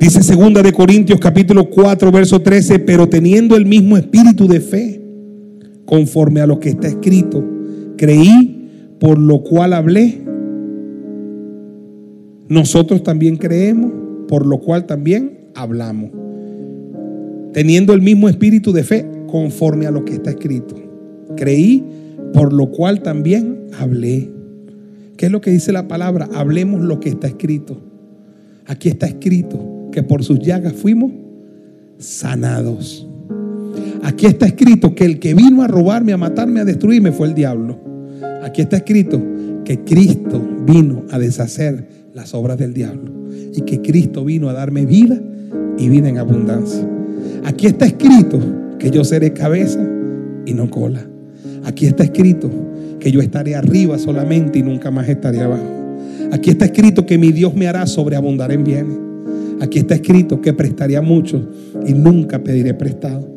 Dice 0.00 0.22
segunda 0.24 0.62
de 0.62 0.72
Corintios 0.72 1.20
capítulo 1.20 1.70
4 1.70 2.10
verso 2.10 2.42
13, 2.42 2.80
pero 2.80 3.08
teniendo 3.08 3.56
el 3.56 3.64
mismo 3.64 3.96
espíritu 3.96 4.48
de 4.48 4.60
fe, 4.60 5.00
conforme 5.84 6.40
a 6.40 6.46
lo 6.46 6.58
que 6.58 6.70
está 6.70 6.88
escrito, 6.88 7.44
creí, 7.96 8.96
por 8.98 9.18
lo 9.18 9.42
cual 9.42 9.72
hablé 9.72 10.26
nosotros 12.48 13.02
también 13.02 13.36
creemos, 13.36 13.92
por 14.28 14.46
lo 14.46 14.58
cual 14.58 14.86
también 14.86 15.38
hablamos. 15.54 16.10
Teniendo 17.52 17.92
el 17.92 18.02
mismo 18.02 18.28
espíritu 18.28 18.72
de 18.72 18.84
fe 18.84 19.06
conforme 19.26 19.86
a 19.86 19.90
lo 19.90 20.04
que 20.04 20.14
está 20.14 20.30
escrito. 20.30 20.74
creí, 21.36 21.84
por 22.32 22.52
lo 22.52 22.70
cual 22.70 23.02
también 23.02 23.66
hablé. 23.78 24.30
¿Qué 25.16 25.26
es 25.26 25.32
lo 25.32 25.40
que 25.40 25.50
dice 25.50 25.72
la 25.72 25.88
palabra? 25.88 26.28
Hablemos 26.34 26.82
lo 26.82 27.00
que 27.00 27.08
está 27.08 27.26
escrito. 27.26 27.80
Aquí 28.66 28.88
está 28.88 29.06
escrito 29.06 29.88
que 29.92 30.02
por 30.02 30.22
sus 30.22 30.38
llagas 30.38 30.74
fuimos 30.74 31.12
sanados. 31.98 33.06
Aquí 34.02 34.26
está 34.26 34.46
escrito 34.46 34.94
que 34.94 35.04
el 35.04 35.18
que 35.18 35.34
vino 35.34 35.62
a 35.62 35.66
robarme, 35.66 36.12
a 36.12 36.16
matarme, 36.16 36.60
a 36.60 36.64
destruirme 36.64 37.12
fue 37.12 37.28
el 37.28 37.34
diablo. 37.34 37.78
Aquí 38.42 38.60
está 38.60 38.76
escrito 38.76 39.20
que 39.64 39.80
Cristo 39.80 40.40
vino 40.66 41.04
a 41.10 41.18
deshacer 41.18 41.95
las 42.16 42.32
obras 42.32 42.56
del 42.56 42.72
diablo 42.72 43.12
y 43.54 43.60
que 43.60 43.82
Cristo 43.82 44.24
vino 44.24 44.48
a 44.48 44.54
darme 44.54 44.86
vida 44.86 45.20
y 45.76 45.90
vida 45.90 46.08
en 46.08 46.16
abundancia. 46.16 46.88
Aquí 47.44 47.66
está 47.66 47.84
escrito 47.84 48.38
que 48.78 48.90
yo 48.90 49.04
seré 49.04 49.34
cabeza 49.34 49.86
y 50.46 50.54
no 50.54 50.70
cola. 50.70 51.06
Aquí 51.64 51.84
está 51.84 52.04
escrito 52.04 52.50
que 52.98 53.12
yo 53.12 53.20
estaré 53.20 53.54
arriba 53.54 53.98
solamente 53.98 54.58
y 54.58 54.62
nunca 54.62 54.90
más 54.90 55.06
estaré 55.10 55.42
abajo. 55.42 55.98
Aquí 56.32 56.48
está 56.48 56.64
escrito 56.64 57.04
que 57.04 57.18
mi 57.18 57.32
Dios 57.32 57.54
me 57.54 57.68
hará 57.68 57.86
sobreabundar 57.86 58.50
en 58.50 58.64
bienes. 58.64 58.96
Aquí 59.60 59.78
está 59.78 59.94
escrito 59.94 60.40
que 60.40 60.54
prestaría 60.54 61.02
mucho 61.02 61.50
y 61.86 61.92
nunca 61.92 62.42
pediré 62.42 62.72
prestado. 62.72 63.28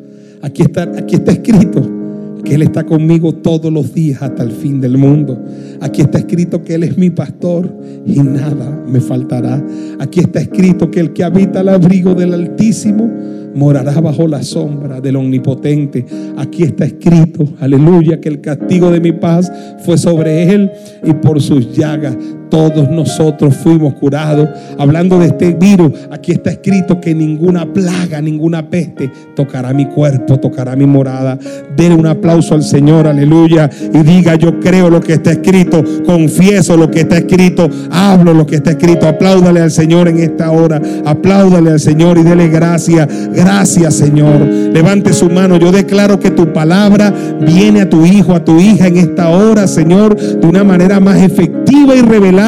Aquí 0.41 0.61
está, 0.61 0.83
aquí 0.83 1.15
está 1.15 1.33
escrito 1.33 1.98
que 2.43 2.55
Él 2.55 2.61
está 2.61 2.85
conmigo 2.85 3.33
todos 3.33 3.71
los 3.71 3.93
días 3.93 4.21
hasta 4.21 4.43
el 4.43 4.51
fin 4.51 4.81
del 4.81 4.97
mundo. 4.97 5.39
Aquí 5.81 6.01
está 6.01 6.19
escrito 6.19 6.63
que 6.63 6.75
Él 6.75 6.83
es 6.83 6.97
mi 6.97 7.09
pastor 7.09 7.73
y 8.05 8.19
nada 8.19 8.83
me 8.87 8.99
faltará. 9.01 9.63
Aquí 9.99 10.19
está 10.19 10.39
escrito 10.39 10.89
que 10.89 10.99
el 10.99 11.13
que 11.13 11.23
habita 11.23 11.59
al 11.59 11.69
abrigo 11.69 12.13
del 12.15 12.33
Altísimo 12.33 13.09
morará 13.55 13.99
bajo 13.99 14.27
la 14.27 14.43
sombra 14.43 15.01
del 15.01 15.15
Omnipotente. 15.15 16.05
Aquí 16.37 16.63
está 16.63 16.85
escrito, 16.85 17.47
aleluya, 17.59 18.19
que 18.19 18.29
el 18.29 18.41
castigo 18.41 18.91
de 18.91 18.99
mi 18.99 19.11
paz 19.11 19.51
fue 19.85 19.97
sobre 19.97 20.51
Él 20.53 20.71
y 21.03 21.13
por 21.13 21.41
sus 21.41 21.75
llagas 21.75 22.17
todos 22.49 22.89
nosotros 22.89 23.55
fuimos 23.55 23.93
curados. 23.93 24.49
Hablando 24.77 25.19
de 25.19 25.27
este 25.27 25.53
virus, 25.53 25.91
aquí 26.11 26.31
está 26.31 26.49
escrito 26.49 26.99
que 26.99 27.13
ninguna 27.13 27.65
plaga, 27.71 28.21
ninguna 28.21 28.69
peste 28.69 29.11
tocará 29.35 29.73
mi 29.73 29.85
cuerpo, 29.85 30.39
tocará 30.39 30.75
mi 30.75 30.85
morada. 30.85 31.37
Den 31.75 31.93
un 31.93 32.07
aplauso 32.07 32.55
al 32.55 32.63
Señor, 32.63 33.07
aleluya. 33.07 33.69
Y 33.93 33.99
diga, 33.99 34.35
yo 34.35 34.59
creo 34.59 34.89
lo 34.89 34.99
que 34.99 35.13
está 35.13 35.31
escrito, 35.31 35.83
confieso 36.05 36.75
lo 36.75 36.89
que 36.89 37.01
está 37.01 37.17
escrito, 37.17 37.69
hablo 37.91 38.33
lo 38.33 38.45
que 38.45 38.55
está 38.55 38.71
escrito. 38.71 39.07
Apláudale 39.07 39.61
al 39.61 39.71
Señor 39.71 40.07
en 40.07 40.19
esta 40.19 40.51
hora. 40.51 40.81
Apláudale 41.05 41.71
al 41.71 41.79
Señor 41.79 42.17
y 42.17 42.23
dele 42.23 42.47
gracias. 42.49 43.07
Gracias, 43.33 43.93
Señor. 43.93 44.39
Levante 44.41 45.13
su 45.13 45.29
mano. 45.29 45.57
Yo 45.57 45.71
declaro 45.71 46.19
que 46.19 46.31
tu 46.31 46.51
palabra 46.51 47.13
viene 47.41 47.81
a 47.81 47.89
tu 47.89 48.05
hijo, 48.05 48.33
a 48.33 48.43
tu 48.43 48.59
hija 48.59 48.87
en 48.87 48.97
esta 48.97 49.29
hora, 49.29 49.67
Señor, 49.67 50.15
de 50.15 50.47
una 50.47 50.63
manera 50.63 50.99
más 50.99 51.21
efectiva 51.21 51.95
y 51.95 52.01
revelada 52.01 52.38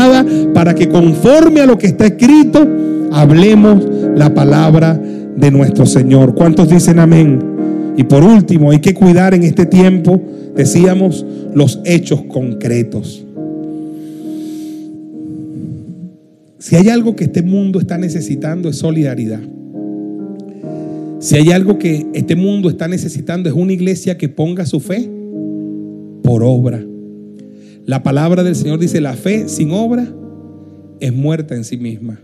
para 0.53 0.75
que 0.75 0.89
conforme 0.89 1.61
a 1.61 1.65
lo 1.65 1.77
que 1.77 1.87
está 1.87 2.07
escrito, 2.07 2.67
hablemos 3.11 3.85
la 4.15 4.33
palabra 4.33 4.93
de 4.93 5.51
nuestro 5.51 5.85
Señor. 5.85 6.35
¿Cuántos 6.35 6.69
dicen 6.69 6.99
amén? 6.99 7.39
Y 7.97 8.03
por 8.03 8.23
último, 8.23 8.71
hay 8.71 8.79
que 8.79 8.93
cuidar 8.93 9.33
en 9.33 9.43
este 9.43 9.65
tiempo, 9.65 10.21
decíamos, 10.55 11.25
los 11.53 11.81
hechos 11.85 12.21
concretos. 12.21 13.25
Si 16.59 16.75
hay 16.75 16.89
algo 16.89 17.15
que 17.15 17.25
este 17.25 17.41
mundo 17.41 17.79
está 17.79 17.97
necesitando 17.97 18.69
es 18.69 18.77
solidaridad. 18.77 19.41
Si 21.19 21.35
hay 21.35 21.51
algo 21.51 21.77
que 21.77 22.07
este 22.13 22.35
mundo 22.35 22.69
está 22.69 22.87
necesitando 22.87 23.49
es 23.49 23.55
una 23.55 23.73
iglesia 23.73 24.17
que 24.17 24.29
ponga 24.29 24.65
su 24.65 24.79
fe 24.79 25.09
por 26.23 26.43
obra. 26.43 26.83
La 27.91 28.03
palabra 28.03 28.41
del 28.41 28.55
Señor 28.55 28.79
dice, 28.79 29.01
la 29.01 29.15
fe 29.15 29.49
sin 29.49 29.71
obra 29.71 30.07
es 31.01 31.11
muerta 31.11 31.55
en 31.55 31.65
sí 31.65 31.75
misma. 31.75 32.21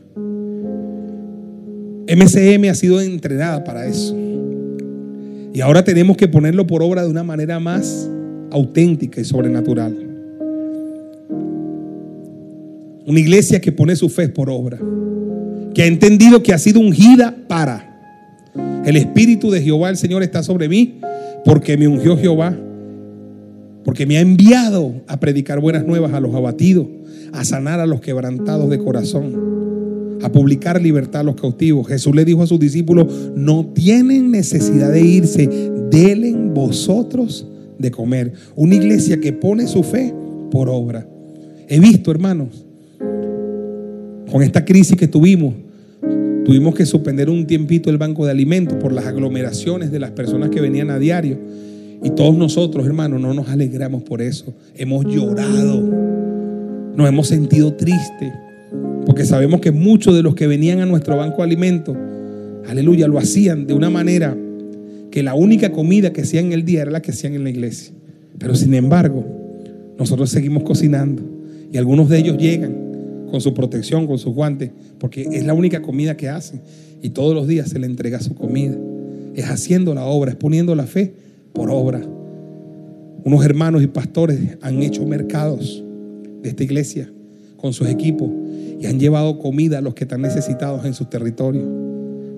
MCM 2.07 2.69
ha 2.69 2.73
sido 2.73 3.01
entrenada 3.01 3.65
para 3.65 3.85
eso. 3.85 4.15
Y 5.53 5.59
ahora 5.59 5.83
tenemos 5.83 6.15
que 6.15 6.29
ponerlo 6.29 6.65
por 6.65 6.81
obra 6.81 7.03
de 7.03 7.09
una 7.09 7.23
manera 7.23 7.59
más 7.59 8.09
auténtica 8.49 9.19
y 9.19 9.25
sobrenatural. 9.25 9.93
Una 13.05 13.19
iglesia 13.19 13.59
que 13.59 13.73
pone 13.73 13.97
su 13.97 14.07
fe 14.07 14.29
por 14.29 14.49
obra. 14.49 14.79
Que 15.73 15.83
ha 15.83 15.87
entendido 15.87 16.41
que 16.43 16.53
ha 16.53 16.59
sido 16.59 16.79
ungida 16.79 17.35
para. 17.49 17.93
El 18.85 18.95
Espíritu 18.95 19.51
de 19.51 19.61
Jehová, 19.61 19.89
el 19.89 19.97
Señor, 19.97 20.23
está 20.23 20.43
sobre 20.43 20.69
mí 20.69 21.01
porque 21.43 21.75
me 21.75 21.89
ungió 21.89 22.17
Jehová 22.17 22.57
porque 23.87 24.05
me 24.05 24.17
ha 24.17 24.19
enviado 24.19 24.95
a 25.07 25.17
predicar 25.17 25.61
buenas 25.61 25.87
nuevas 25.87 26.11
a 26.11 26.19
los 26.19 26.35
abatidos, 26.35 26.87
a 27.31 27.45
sanar 27.45 27.79
a 27.79 27.85
los 27.85 28.01
quebrantados 28.01 28.69
de 28.69 28.79
corazón, 28.79 30.19
a 30.21 30.29
publicar 30.29 30.81
libertad 30.81 31.21
a 31.21 31.23
los 31.23 31.35
cautivos. 31.35 31.87
Jesús 31.87 32.13
le 32.13 32.25
dijo 32.25 32.43
a 32.43 32.47
sus 32.47 32.59
discípulos, 32.59 33.07
no 33.33 33.67
tienen 33.67 34.29
necesidad 34.29 34.91
de 34.91 34.99
irse, 34.99 35.47
delen 35.89 36.53
vosotros 36.53 37.47
de 37.79 37.89
comer. 37.89 38.33
Una 38.57 38.75
iglesia 38.75 39.21
que 39.21 39.31
pone 39.31 39.67
su 39.67 39.83
fe 39.83 40.13
por 40.51 40.67
obra. 40.67 41.07
He 41.69 41.79
visto, 41.79 42.11
hermanos, 42.11 42.65
con 44.29 44.43
esta 44.43 44.65
crisis 44.65 44.97
que 44.97 45.07
tuvimos, 45.07 45.53
tuvimos 46.43 46.75
que 46.75 46.85
suspender 46.85 47.29
un 47.29 47.47
tiempito 47.47 47.89
el 47.89 47.97
banco 47.97 48.25
de 48.25 48.31
alimentos 48.31 48.77
por 48.81 48.91
las 48.91 49.05
aglomeraciones 49.05 49.93
de 49.93 49.99
las 49.99 50.11
personas 50.11 50.49
que 50.49 50.59
venían 50.59 50.89
a 50.89 50.99
diario. 50.99 51.37
Y 52.03 52.11
todos 52.11 52.35
nosotros, 52.37 52.85
hermanos, 52.85 53.19
no 53.19 53.33
nos 53.33 53.49
alegramos 53.49 54.03
por 54.03 54.21
eso. 54.21 54.53
Hemos 54.75 55.05
llorado. 55.05 55.81
Nos 56.95 57.07
hemos 57.07 57.27
sentido 57.27 57.73
tristes. 57.73 58.33
Porque 59.05 59.25
sabemos 59.25 59.61
que 59.61 59.71
muchos 59.71 60.15
de 60.15 60.21
los 60.21 60.35
que 60.35 60.47
venían 60.47 60.79
a 60.79 60.85
nuestro 60.85 61.17
banco 61.17 61.37
de 61.37 61.43
alimentos, 61.43 61.95
aleluya, 62.67 63.07
lo 63.07 63.17
hacían 63.17 63.65
de 63.65 63.73
una 63.73 63.89
manera 63.89 64.37
que 65.09 65.23
la 65.23 65.33
única 65.33 65.71
comida 65.71 66.13
que 66.13 66.21
hacían 66.21 66.47
en 66.47 66.53
el 66.53 66.65
día 66.65 66.81
era 66.83 66.91
la 66.91 67.01
que 67.01 67.11
hacían 67.11 67.33
en 67.33 67.43
la 67.43 67.49
iglesia. 67.49 67.93
Pero 68.37 68.53
sin 68.55 68.73
embargo, 68.73 69.25
nosotros 69.97 70.29
seguimos 70.29 70.63
cocinando. 70.63 71.23
Y 71.71 71.77
algunos 71.77 72.09
de 72.09 72.19
ellos 72.19 72.37
llegan 72.37 72.75
con 73.31 73.41
su 73.41 73.53
protección, 73.53 74.07
con 74.07 74.19
sus 74.19 74.33
guantes, 74.33 74.71
porque 74.99 75.27
es 75.31 75.45
la 75.45 75.53
única 75.53 75.81
comida 75.81 76.15
que 76.15 76.29
hacen. 76.29 76.61
Y 77.01 77.09
todos 77.09 77.33
los 77.33 77.47
días 77.47 77.69
se 77.69 77.79
le 77.79 77.87
entrega 77.87 78.19
su 78.19 78.35
comida. 78.35 78.77
Es 79.35 79.45
haciendo 79.45 79.93
la 79.93 80.05
obra, 80.05 80.31
es 80.31 80.37
poniendo 80.37 80.75
la 80.75 80.85
fe 80.85 81.13
por 81.57 81.71
obra. 81.71 82.01
Unos 83.23 83.43
hermanos 83.43 83.81
y 83.81 83.87
pastores 83.87 84.39
han 84.61 84.81
hecho 84.83 85.05
mercados 85.05 85.83
de 86.43 86.49
esta 86.49 86.63
iglesia 86.63 87.11
con 87.57 87.73
sus 87.73 87.89
equipos 87.89 88.29
y 88.79 88.85
han 88.85 88.99
llevado 88.99 89.39
comida 89.39 89.79
a 89.79 89.81
los 89.81 89.95
que 89.95 90.03
están 90.03 90.21
necesitados 90.21 90.85
en 90.85 90.93
sus 90.93 91.09
territorios. 91.09 91.65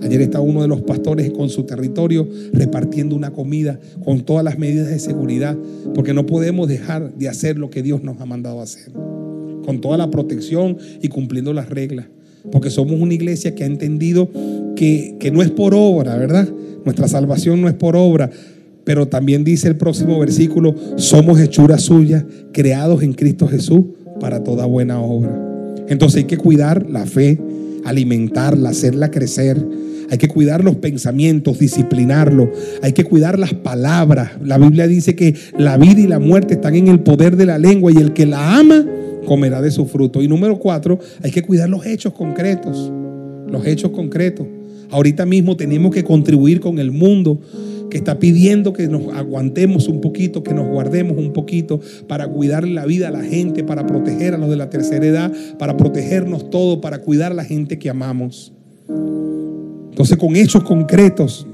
Ayer 0.02 0.22
estaba 0.22 0.46
uno 0.46 0.62
de 0.62 0.70
los 0.70 0.82
pastores 0.82 1.30
con 1.32 1.50
su 1.50 1.64
territorio 1.64 2.30
repartiendo 2.54 3.14
una 3.14 3.32
comida 3.32 3.78
con 4.06 4.22
todas 4.22 4.46
las 4.46 4.58
medidas 4.58 4.88
de 4.88 5.00
seguridad, 5.00 5.58
porque 5.94 6.14
no 6.14 6.26
podemos 6.26 6.70
dejar 6.70 7.14
de 7.14 7.28
hacer 7.28 7.58
lo 7.58 7.70
que 7.70 7.84
Dios 7.84 8.02
nos 8.02 8.22
ha 8.22 8.26
mandado 8.26 8.62
a 8.62 8.64
hacer, 8.64 8.94
con 9.66 9.82
toda 9.82 9.98
la 9.98 10.10
protección 10.10 10.78
y 11.02 11.10
cumpliendo 11.10 11.52
las 11.52 11.68
reglas, 11.68 12.06
porque 12.54 12.70
somos 12.70 13.02
una 13.02 13.14
iglesia 13.14 13.54
que 13.54 13.66
ha 13.66 13.68
entendido 13.68 14.30
que, 14.78 15.18
que 15.20 15.30
no 15.30 15.42
es 15.42 15.52
por 15.52 15.74
obra, 15.76 16.16
¿verdad? 16.16 16.48
Nuestra 16.86 17.10
salvación 17.10 17.60
no 17.60 17.68
es 17.68 17.74
por 17.74 17.98
obra, 17.98 18.32
pero 18.84 19.08
también 19.08 19.44
dice 19.44 19.68
el 19.68 19.76
próximo 19.76 20.20
versículo, 20.20 20.76
somos 20.96 21.40
hechura 21.40 21.78
suya, 21.78 22.26
creados 22.52 23.04
en 23.04 23.14
Cristo 23.14 23.48
Jesús 23.48 23.82
para 24.20 24.44
toda 24.44 24.66
buena 24.66 25.00
obra. 25.00 25.50
Entonces 25.88 26.18
hay 26.18 26.24
que 26.26 26.38
cuidar 26.38 26.90
la 26.90 27.06
fe, 27.06 27.40
alimentarla, 27.86 28.70
hacerla 28.70 29.12
crecer. 29.12 29.64
Hay 30.12 30.18
que 30.18 30.28
cuidar 30.28 30.64
los 30.64 30.76
pensamientos, 30.78 31.60
disciplinarlo. 31.60 32.52
Hay 32.82 32.94
que 32.94 33.04
cuidar 33.04 33.38
las 33.38 33.54
palabras. 33.54 34.32
La 34.44 34.58
Biblia 34.58 34.88
dice 34.88 35.16
que 35.16 35.36
la 35.58 35.78
vida 35.78 36.02
y 36.02 36.08
la 36.08 36.20
muerte 36.20 36.56
están 36.56 36.76
en 36.76 36.88
el 36.88 37.02
poder 37.02 37.36
de 37.36 37.46
la 37.46 37.58
lengua 37.58 37.92
y 37.92 37.98
el 37.98 38.14
que 38.14 38.26
la 38.26 38.58
ama 38.58 38.86
comerá 39.26 39.62
de 39.62 39.72
su 39.72 39.86
fruto. 39.86 40.22
Y 40.22 40.28
número 40.28 40.58
cuatro, 40.58 41.00
hay 41.22 41.32
que 41.32 41.44
cuidar 41.44 41.70
los 41.70 41.86
hechos 41.86 42.14
concretos. 42.14 42.92
Los 43.48 43.66
hechos 43.66 43.92
concretos. 43.92 44.48
Ahorita 44.92 45.26
mismo 45.26 45.56
tenemos 45.56 45.94
que 45.94 46.04
contribuir 46.04 46.60
con 46.60 46.80
el 46.80 46.92
mundo 46.92 47.40
que 47.90 47.98
está 47.98 48.20
pidiendo 48.20 48.74
que 48.74 48.88
nos 48.88 49.14
aguantemos 49.14 49.88
un 49.88 50.02
poquito, 50.02 50.44
que 50.44 50.54
nos 50.54 50.68
guardemos 50.68 51.18
un 51.18 51.34
poquito 51.34 51.80
para 52.08 52.28
cuidar 52.28 52.68
la 52.68 52.86
vida 52.86 53.08
a 53.08 53.12
la 53.12 53.24
gente, 53.24 53.64
para 53.64 53.86
proteger 53.86 54.34
a 54.34 54.38
los 54.38 54.50
de 54.50 54.56
la 54.56 54.70
tercera 54.70 55.06
edad, 55.06 55.34
para 55.58 55.78
protegernos 55.78 56.50
todo, 56.50 56.82
para 56.82 57.00
cuidar 57.00 57.32
a 57.32 57.36
la 57.36 57.44
gente 57.44 57.80
que 57.80 57.90
amamos. 57.90 58.54
Entonces, 59.90 60.18
con 60.18 60.36
hechos 60.36 60.64
concretos, 60.64 61.46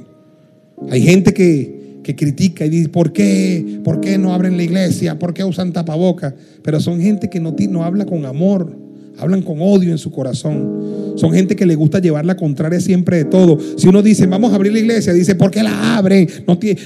hay 0.90 1.02
gente 1.02 1.34
que, 1.34 2.00
que 2.04 2.16
critica 2.16 2.66
y 2.66 2.70
dice, 2.70 2.90
¿por 2.90 3.12
qué? 3.12 3.80
¿Por 3.84 4.00
qué 4.00 4.18
no 4.18 4.34
abren 4.34 4.58
la 4.58 4.64
iglesia? 4.64 5.18
¿Por 5.18 5.34
qué 5.34 5.44
usan 5.44 5.74
tapabocas? 5.74 6.34
Pero 6.62 6.80
son 6.80 7.02
gente 7.02 7.30
que 7.30 7.40
no, 7.40 7.56
no 7.70 7.84
habla 7.84 8.06
con 8.06 8.26
amor, 8.26 8.78
hablan 9.18 9.42
con 9.42 9.58
odio 9.60 9.92
en 9.92 9.98
su 9.98 10.12
corazón. 10.12 11.05
Son 11.16 11.32
gente 11.32 11.56
que 11.56 11.66
le 11.66 11.76
gusta 11.76 12.00
llevar 12.00 12.26
la 12.26 12.36
contraria 12.36 12.80
siempre 12.80 13.18
de 13.18 13.26
todo. 13.26 13.58
Si 13.78 13.88
uno 13.88 14.02
dice, 14.02 14.28
vamos 14.28 14.52
a 14.52 14.56
abrir 14.56 14.74
la 14.74 14.80
iglesia, 14.80 15.14
dice, 15.14 15.36
¿por 15.36 15.52
qué 15.52 15.64
la 15.64 15.98
abren? 15.98 16.28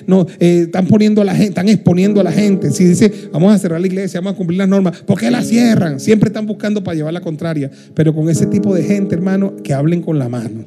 No, 0.07 0.25
eh, 0.39 0.63
están 0.65 0.87
poniendo 0.87 1.21
a 1.21 1.25
la 1.25 1.33
gente, 1.33 1.49
están 1.49 1.69
exponiendo 1.69 2.21
a 2.21 2.23
la 2.23 2.31
gente. 2.31 2.71
Si 2.71 2.85
dice, 2.85 3.11
vamos 3.31 3.53
a 3.53 3.57
cerrar 3.57 3.81
la 3.81 3.87
iglesia, 3.87 4.19
vamos 4.19 4.33
a 4.33 4.37
cumplir 4.37 4.59
las 4.59 4.69
normas, 4.69 5.01
¿por 5.01 5.19
qué 5.19 5.31
la 5.31 5.43
cierran? 5.43 5.99
Siempre 5.99 6.29
están 6.29 6.45
buscando 6.45 6.83
para 6.83 6.95
llevar 6.95 7.13
la 7.13 7.21
contraria. 7.21 7.71
Pero 7.93 8.13
con 8.13 8.29
ese 8.29 8.45
tipo 8.45 8.73
de 8.73 8.83
gente, 8.83 9.15
hermano, 9.15 9.55
que 9.63 9.73
hablen 9.73 10.01
con 10.01 10.19
la 10.19 10.29
mano. 10.29 10.65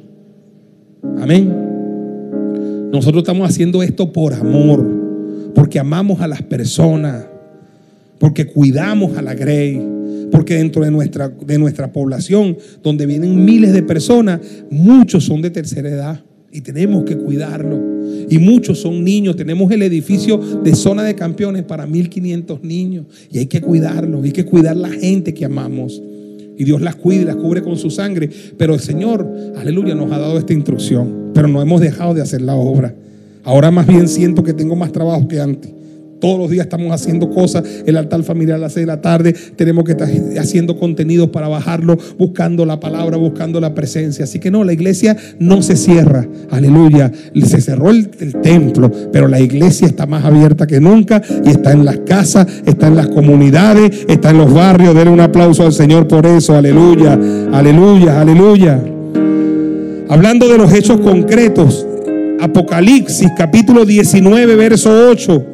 Amén. 1.19 1.53
Nosotros 2.91 3.23
estamos 3.23 3.49
haciendo 3.49 3.81
esto 3.81 4.13
por 4.13 4.33
amor, 4.33 4.85
porque 5.55 5.79
amamos 5.79 6.21
a 6.21 6.27
las 6.27 6.43
personas, 6.43 7.25
porque 8.19 8.45
cuidamos 8.45 9.17
a 9.17 9.21
la 9.21 9.33
Grey 9.33 9.92
porque 10.33 10.55
dentro 10.55 10.83
de 10.83 10.89
nuestra, 10.89 11.29
de 11.29 11.59
nuestra 11.59 11.91
población, 11.93 12.57
donde 12.81 13.05
vienen 13.05 13.45
miles 13.45 13.71
de 13.71 13.83
personas, 13.83 14.41
muchos 14.71 15.25
son 15.25 15.43
de 15.43 15.51
tercera 15.51 15.87
edad 15.87 16.23
y 16.51 16.61
tenemos 16.61 17.03
que 17.03 17.15
cuidarlo. 17.15 17.79
Y 18.27 18.39
muchos 18.39 18.79
son 18.79 19.03
niños. 19.03 19.35
Tenemos 19.35 19.71
el 19.71 19.83
edificio 19.83 20.39
de 20.39 20.73
zona 20.73 21.03
de 21.03 21.13
campeones 21.13 21.61
para 21.61 21.85
1500 21.85 22.63
niños 22.63 23.05
y 23.31 23.37
hay 23.37 23.45
que 23.45 23.61
cuidarlos, 23.61 24.23
hay 24.23 24.31
que 24.31 24.43
cuidar 24.43 24.75
la 24.75 24.89
gente 24.89 25.35
que 25.35 25.45
amamos. 25.45 26.01
Y 26.57 26.63
Dios 26.63 26.81
las 26.81 26.95
cuida 26.95 27.21
y 27.21 27.25
las 27.25 27.35
cubre 27.35 27.61
con 27.61 27.77
su 27.77 27.91
sangre. 27.91 28.27
Pero 28.57 28.73
el 28.73 28.79
Señor, 28.79 29.31
aleluya, 29.55 29.93
nos 29.93 30.11
ha 30.11 30.17
dado 30.17 30.39
esta 30.39 30.53
instrucción. 30.53 31.29
Pero 31.35 31.47
no 31.47 31.61
hemos 31.61 31.79
dejado 31.79 32.15
de 32.15 32.23
hacer 32.23 32.41
la 32.41 32.55
obra. 32.55 32.95
Ahora 33.43 33.69
más 33.69 33.85
bien 33.85 34.07
siento 34.07 34.41
que 34.43 34.53
tengo 34.53 34.75
más 34.75 34.91
trabajo 34.91 35.27
que 35.27 35.39
antes. 35.39 35.71
Todos 36.23 36.39
los 36.39 36.49
días 36.49 36.67
estamos 36.67 36.89
haciendo 36.93 37.29
cosas. 37.29 37.65
El 37.85 37.97
altar 37.97 38.23
familiar 38.23 38.55
a 38.55 38.59
las 38.59 38.71
6 38.71 38.83
de 38.83 38.87
la 38.87 39.01
tarde. 39.01 39.35
Tenemos 39.57 39.83
que 39.83 39.91
estar 39.91 40.07
haciendo 40.39 40.79
contenidos 40.79 41.27
para 41.31 41.49
bajarlo, 41.49 41.97
buscando 42.17 42.65
la 42.65 42.79
palabra, 42.79 43.17
buscando 43.17 43.59
la 43.59 43.75
presencia. 43.75 44.23
Así 44.23 44.39
que 44.39 44.49
no, 44.49 44.63
la 44.63 44.71
iglesia 44.71 45.17
no 45.39 45.61
se 45.61 45.75
cierra. 45.75 46.25
Aleluya. 46.49 47.11
Se 47.45 47.59
cerró 47.59 47.89
el, 47.89 48.07
templo, 48.41 48.89
pero 49.11 49.27
la 49.27 49.41
iglesia 49.41 49.85
está 49.85 50.05
más 50.05 50.23
abierta 50.23 50.65
que 50.65 50.79
nunca 50.79 51.21
y 51.43 51.49
está 51.49 51.73
en 51.73 51.83
las 51.83 51.97
casas, 52.05 52.47
está 52.65 52.87
en 52.87 52.95
las 52.95 53.09
comunidades, 53.09 54.05
está 54.07 54.29
en 54.29 54.37
los 54.37 54.53
barrios. 54.53 54.95
Denle 54.95 55.11
un 55.11 55.19
aplauso 55.19 55.65
al 55.65 55.73
Señor 55.73 56.07
por 56.07 56.25
eso. 56.25 56.55
Aleluya. 56.55 57.19
Aleluya. 57.51 58.21
Aleluya. 58.21 58.81
Hablando 60.07 60.47
de 60.47 60.57
los 60.57 60.71
hechos 60.71 61.01
concretos. 61.01 61.85
Apocalipsis 62.39 63.29
capítulo 63.37 63.83
19, 63.83 64.55
verso 64.55 65.09
8. 65.09 65.52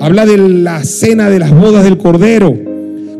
Habla 0.00 0.24
de 0.24 0.38
la 0.38 0.82
cena 0.82 1.28
de 1.28 1.38
las 1.38 1.54
bodas 1.54 1.84
del 1.84 1.98
Cordero. 1.98 2.56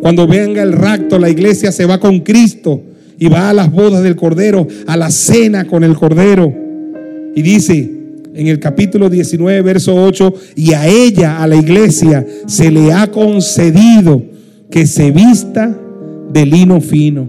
Cuando 0.01 0.27
venga 0.27 0.63
el 0.63 0.73
rapto, 0.73 1.19
la 1.19 1.29
iglesia 1.29 1.73
se 1.73 1.85
va 1.85 2.01
con 2.01 2.21
Cristo 2.21 2.81
y 3.19 3.29
va 3.29 3.51
a 3.51 3.53
las 3.53 3.71
bodas 3.71 4.03
del 4.03 4.17
Cordero, 4.17 4.67
a 4.87 4.97
la 4.97 5.11
cena 5.11 5.67
con 5.67 5.85
el 5.85 5.95
Cordero. 5.95 6.51
Y 7.37 7.43
dice 7.43 7.91
en 8.35 8.47
el 8.47 8.59
capítulo 8.59 9.11
19, 9.11 9.61
verso 9.61 9.95
8, 9.95 10.33
y 10.57 10.73
a 10.73 10.89
ella, 10.89 11.43
a 11.43 11.47
la 11.47 11.57
iglesia, 11.57 12.27
se 12.47 12.71
le 12.71 12.95
ha 12.95 13.11
concedido 13.11 14.23
que 14.71 14.87
se 14.87 15.11
vista 15.11 15.77
de 16.33 16.47
lino 16.47 16.81
fino, 16.81 17.29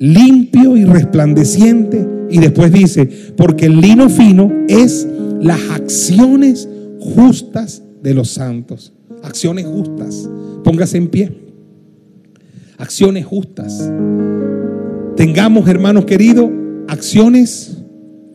limpio 0.00 0.76
y 0.76 0.84
resplandeciente. 0.84 2.04
Y 2.30 2.38
después 2.38 2.72
dice, 2.72 3.08
porque 3.36 3.66
el 3.66 3.80
lino 3.80 4.08
fino 4.08 4.52
es 4.66 5.06
las 5.40 5.60
acciones 5.70 6.68
justas 6.98 7.82
de 8.02 8.14
los 8.14 8.30
santos. 8.30 8.92
Acciones 9.22 9.66
justas. 9.66 10.28
Póngase 10.64 10.98
en 10.98 11.08
pie. 11.08 11.32
Acciones 12.76 13.26
justas. 13.26 13.90
Tengamos, 15.16 15.68
hermanos 15.68 16.04
queridos, 16.04 16.48
acciones 16.86 17.78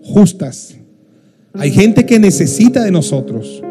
justas. 0.01 0.75
Hay 1.53 1.71
gente 1.71 2.05
que 2.05 2.19
necesita 2.19 2.83
de 2.83 2.91
nosotros. 2.91 3.61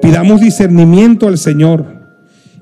Pidamos 0.00 0.40
discernimiento 0.40 1.28
al 1.28 1.36
Señor 1.36 1.98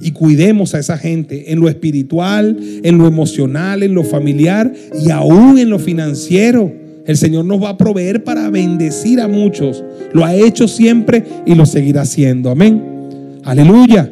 y 0.00 0.12
cuidemos 0.12 0.74
a 0.74 0.78
esa 0.78 0.98
gente 0.98 1.52
en 1.52 1.60
lo 1.60 1.68
espiritual, 1.68 2.58
en 2.82 2.98
lo 2.98 3.06
emocional, 3.06 3.82
en 3.82 3.94
lo 3.94 4.04
familiar 4.04 4.72
y 5.00 5.10
aún 5.10 5.58
en 5.58 5.70
lo 5.70 5.78
financiero. 5.78 6.72
El 7.06 7.16
Señor 7.16 7.44
nos 7.44 7.62
va 7.62 7.70
a 7.70 7.78
proveer 7.78 8.24
para 8.24 8.50
bendecir 8.50 9.20
a 9.20 9.28
muchos. 9.28 9.84
Lo 10.12 10.24
ha 10.24 10.34
hecho 10.34 10.66
siempre 10.66 11.24
y 11.46 11.54
lo 11.54 11.64
seguirá 11.66 12.02
haciendo. 12.02 12.50
Amén. 12.50 12.82
Aleluya. 13.44 14.10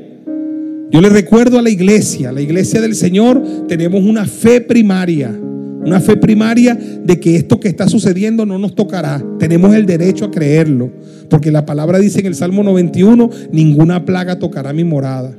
Yo 0.91 1.01
le 1.01 1.09
recuerdo 1.09 1.59
a 1.59 1.63
la 1.63 1.71
iglesia, 1.71 2.31
la 2.31 2.41
iglesia 2.41 2.81
del 2.81 2.95
Señor, 2.95 3.43
tenemos 3.67 4.05
una 4.05 4.27
fe 4.27 4.61
primaria. 4.61 5.29
Una 5.85 6.01
fe 6.01 6.17
primaria 6.17 6.75
de 6.75 7.21
que 7.21 7.37
esto 7.37 7.61
que 7.61 7.69
está 7.69 7.89
sucediendo 7.89 8.47
no 8.47 8.59
nos 8.59 8.75
tocará. 8.75 9.23
Tenemos 9.39 9.75
el 9.75 9.87
derecho 9.87 10.27
a 10.27 10.31
creerlo. 10.31 10.93
Porque 11.29 11.51
la 11.51 11.67
palabra 11.67 11.99
dice 11.99 12.21
en 12.21 12.27
el 12.27 12.35
Salmo 12.35 12.63
91, 12.63 13.29
ninguna 13.53 14.05
plaga 14.05 14.39
tocará 14.39 14.73
mi 14.73 14.85
morada. 14.85 15.37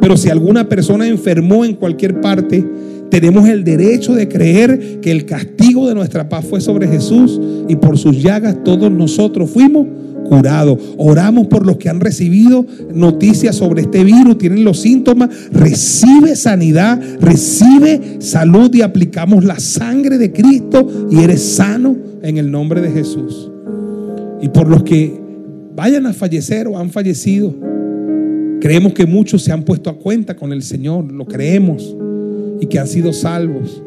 Pero 0.00 0.16
si 0.16 0.30
alguna 0.30 0.68
persona 0.68 1.06
enfermó 1.06 1.64
en 1.64 1.74
cualquier 1.74 2.20
parte, 2.20 2.64
tenemos 3.14 3.48
el 3.48 3.62
derecho 3.62 4.12
de 4.12 4.26
creer 4.26 4.98
que 5.00 5.12
el 5.12 5.24
castigo 5.24 5.86
de 5.86 5.94
nuestra 5.94 6.28
paz 6.28 6.44
fue 6.46 6.60
sobre 6.60 6.88
Jesús 6.88 7.40
y 7.68 7.76
por 7.76 7.96
sus 7.96 8.20
llagas 8.20 8.64
todos 8.64 8.90
nosotros 8.90 9.48
fuimos 9.50 9.86
curados. 10.28 10.80
Oramos 10.96 11.46
por 11.46 11.64
los 11.64 11.76
que 11.76 11.88
han 11.88 12.00
recibido 12.00 12.66
noticias 12.92 13.54
sobre 13.54 13.82
este 13.82 14.02
virus, 14.02 14.36
tienen 14.36 14.64
los 14.64 14.80
síntomas, 14.80 15.30
recibe 15.52 16.34
sanidad, 16.34 17.00
recibe 17.20 18.16
salud 18.18 18.74
y 18.74 18.82
aplicamos 18.82 19.44
la 19.44 19.60
sangre 19.60 20.18
de 20.18 20.32
Cristo 20.32 21.06
y 21.08 21.22
eres 21.22 21.40
sano 21.40 21.94
en 22.20 22.36
el 22.36 22.50
nombre 22.50 22.80
de 22.80 22.90
Jesús. 22.90 23.48
Y 24.42 24.48
por 24.48 24.66
los 24.66 24.82
que 24.82 25.16
vayan 25.76 26.06
a 26.06 26.14
fallecer 26.14 26.66
o 26.66 26.76
han 26.76 26.90
fallecido, 26.90 27.54
creemos 28.60 28.92
que 28.92 29.06
muchos 29.06 29.44
se 29.44 29.52
han 29.52 29.62
puesto 29.62 29.88
a 29.88 29.98
cuenta 29.98 30.34
con 30.34 30.52
el 30.52 30.64
Señor, 30.64 31.12
lo 31.12 31.26
creemos 31.26 31.94
y 32.60 32.66
que 32.66 32.78
han 32.78 32.86
sido 32.86 33.12
salvos. 33.12 33.82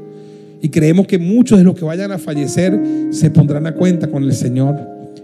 Y 0.62 0.70
creemos 0.70 1.08
que 1.08 1.20
muchos 1.20 1.58
de 1.58 1.64
los 1.64 1.76
que 1.76 1.86
vayan 1.86 2.12
a 2.12 2.18
fallecer 2.18 2.80
se 3.12 3.30
pondrán 3.30 3.68
a 3.68 3.74
cuenta 3.74 4.08
con 4.08 4.24
el 4.24 4.34
Señor. 4.34 4.76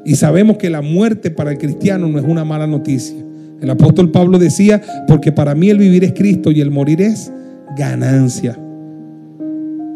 Y 0.06 0.16
sabemos 0.16 0.58
que 0.58 0.70
la 0.70 0.82
muerte 0.82 1.32
para 1.32 1.52
el 1.52 1.58
cristiano 1.58 2.08
no 2.08 2.20
es 2.20 2.26
una 2.26 2.46
mala 2.46 2.68
noticia. 2.68 3.18
El 3.62 3.70
apóstol 3.70 4.12
Pablo 4.12 4.38
decía, 4.38 4.82
porque 5.08 5.32
para 5.32 5.56
mí 5.56 5.70
el 5.70 5.78
vivir 5.78 6.04
es 6.04 6.14
Cristo 6.14 6.52
y 6.52 6.62
el 6.62 6.70
morir 6.70 7.02
es 7.02 7.32
ganancia. 7.78 8.60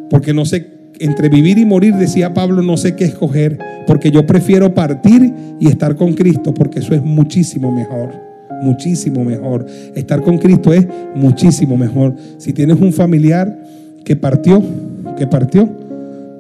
Porque 0.10 0.34
no 0.34 0.46
sé, 0.46 0.68
entre 1.00 1.30
vivir 1.30 1.58
y 1.58 1.66
morir, 1.66 1.96
decía 1.96 2.34
Pablo, 2.34 2.62
no 2.62 2.78
sé 2.78 2.96
qué 2.96 3.04
escoger, 3.04 3.60
porque 3.86 4.10
yo 4.10 4.26
prefiero 4.26 4.74
partir 4.74 5.34
y 5.60 5.68
estar 5.68 5.96
con 5.96 6.14
Cristo, 6.14 6.54
porque 6.54 6.80
eso 6.80 6.96
es 6.96 7.04
muchísimo 7.04 7.72
mejor 7.72 8.27
muchísimo 8.62 9.24
mejor. 9.24 9.65
Estar 9.96 10.22
con 10.22 10.38
Cristo 10.38 10.74
es 10.74 10.88
muchísimo 11.15 11.78
mejor. 11.78 12.15
Si 12.38 12.54
tienes 12.54 12.80
un 12.80 12.93
familiar 12.93 13.63
que 14.04 14.15
partió, 14.15 14.62
que 15.17 15.28
partió 15.28 15.70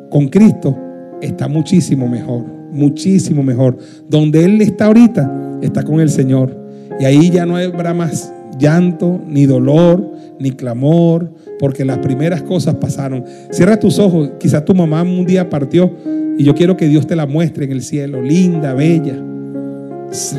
con 0.09 0.27
Cristo, 0.27 0.75
está 1.21 1.47
muchísimo 1.47 2.07
mejor, 2.07 2.45
muchísimo 2.71 3.43
mejor. 3.43 3.77
Donde 4.09 4.45
Él 4.45 4.61
está 4.61 4.85
ahorita, 4.85 5.59
está 5.61 5.83
con 5.83 5.99
el 5.99 6.09
Señor. 6.09 6.55
Y 6.99 7.05
ahí 7.05 7.29
ya 7.29 7.45
no 7.45 7.57
habrá 7.57 7.93
más 7.93 8.33
llanto, 8.57 9.19
ni 9.27 9.45
dolor, 9.45 10.11
ni 10.39 10.51
clamor, 10.51 11.31
porque 11.59 11.85
las 11.85 11.99
primeras 11.99 12.41
cosas 12.43 12.75
pasaron. 12.75 13.23
Cierra 13.51 13.79
tus 13.79 13.99
ojos, 13.99 14.31
quizás 14.39 14.65
tu 14.65 14.73
mamá 14.73 15.01
un 15.03 15.25
día 15.25 15.49
partió 15.49 15.91
y 16.37 16.43
yo 16.43 16.53
quiero 16.53 16.77
que 16.77 16.87
Dios 16.87 17.07
te 17.07 17.15
la 17.15 17.25
muestre 17.25 17.65
en 17.65 17.71
el 17.71 17.81
cielo, 17.81 18.21
linda, 18.21 18.73
bella, 18.73 19.15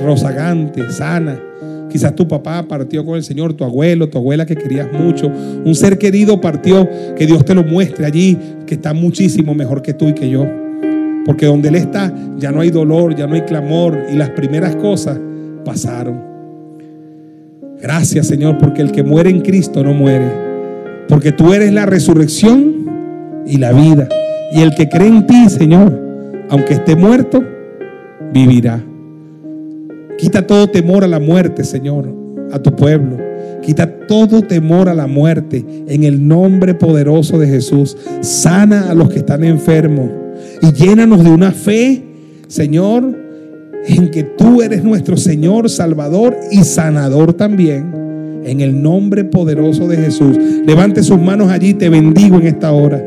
rozagante, 0.05 0.91
sana. 0.91 1.41
Quizás 1.90 2.14
tu 2.14 2.29
papá 2.29 2.64
partió 2.68 3.05
con 3.05 3.16
el 3.16 3.24
Señor, 3.24 3.55
tu 3.55 3.64
abuelo, 3.64 4.09
tu 4.09 4.18
abuela 4.18 4.44
que 4.44 4.57
querías 4.57 4.88
mucho. 4.92 5.27
Un 5.29 5.74
ser 5.74 5.98
querido 5.98 6.40
partió, 6.40 6.88
que 7.16 7.27
Dios 7.27 7.44
te 7.44 7.55
lo 7.55 7.64
muestre 7.64 8.05
allí, 8.05 8.37
que 8.66 8.74
está 8.74 8.92
muchísimo 8.92 9.55
mejor 9.55 9.83
que 9.83 9.94
tú 9.94 10.09
y 10.09 10.12
que 10.12 10.29
yo. 10.29 10.46
Porque 11.24 11.46
donde 11.46 11.68
Él 11.68 11.77
está 11.77 12.12
ya 12.38 12.53
no 12.53 12.61
hay 12.61 12.70
dolor, 12.70 13.14
ya 13.14 13.27
no 13.27 13.35
hay 13.35 13.42
clamor 13.42 13.98
y 14.12 14.16
las 14.16 14.31
primeras 14.31 14.77
cosas 14.77 15.18
pasaron. 15.64 16.22
Gracias 17.81 18.27
Señor, 18.27 18.59
porque 18.59 18.83
el 18.83 18.92
que 18.92 19.03
muere 19.03 19.31
en 19.31 19.40
Cristo 19.40 19.83
no 19.83 19.92
muere. 19.94 20.31
Porque 21.09 21.33
tú 21.33 21.53
eres 21.53 21.72
la 21.72 21.87
resurrección 21.87 23.44
y 23.46 23.57
la 23.57 23.72
vida. 23.72 24.09
Y 24.53 24.61
el 24.61 24.74
que 24.74 24.88
cree 24.88 25.09
en 25.09 25.27
ti, 25.27 25.48
Señor, 25.48 25.92
aunque 26.51 26.74
esté 26.74 26.96
muerto, 26.96 27.42
vivirá. 28.33 28.83
Quita 30.19 30.47
todo 30.47 30.69
temor 30.69 31.05
a 31.05 31.09
la 31.09 31.21
muerte, 31.21 31.63
Señor, 31.63 32.13
a 32.53 32.59
tu 32.59 32.75
pueblo. 32.75 33.17
Quita 33.63 34.07
todo 34.07 34.43
temor 34.43 34.89
a 34.89 34.95
la 34.95 35.07
muerte 35.07 35.65
en 35.87 36.03
el 36.03 36.27
nombre 36.27 36.75
poderoso 36.75 37.39
de 37.39 37.47
Jesús. 37.47 37.97
Sana 38.21 38.91
a 38.91 38.95
los 38.95 39.11
que 39.11 39.21
están 39.21 39.45
enfermos 39.45 40.11
y 40.61 40.73
llénanos 40.73 41.23
de 41.23 41.31
una 41.31 41.53
fe, 41.53 42.03
Señor, 42.49 43.17
en 43.87 44.11
que 44.11 44.25
tú 44.25 44.61
eres 44.61 44.83
nuestro 44.83 45.17
Señor, 45.17 45.71
Salvador 45.71 46.37
y 46.51 46.65
sanador 46.65 47.35
también. 47.35 48.43
En 48.45 48.61
el 48.61 48.83
nombre 48.83 49.25
poderoso 49.25 49.87
de 49.87 49.99
Jesús. 49.99 50.37
Levante 50.67 51.03
sus 51.03 51.21
manos 51.21 51.51
allí, 51.51 51.75
te 51.75 51.89
bendigo 51.89 52.39
en 52.39 52.47
esta 52.47 52.73
hora. 52.73 53.05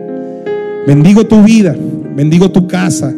Bendigo 0.87 1.25
tu 1.25 1.43
vida, 1.43 1.75
bendigo 2.15 2.51
tu 2.51 2.67
casa, 2.67 3.13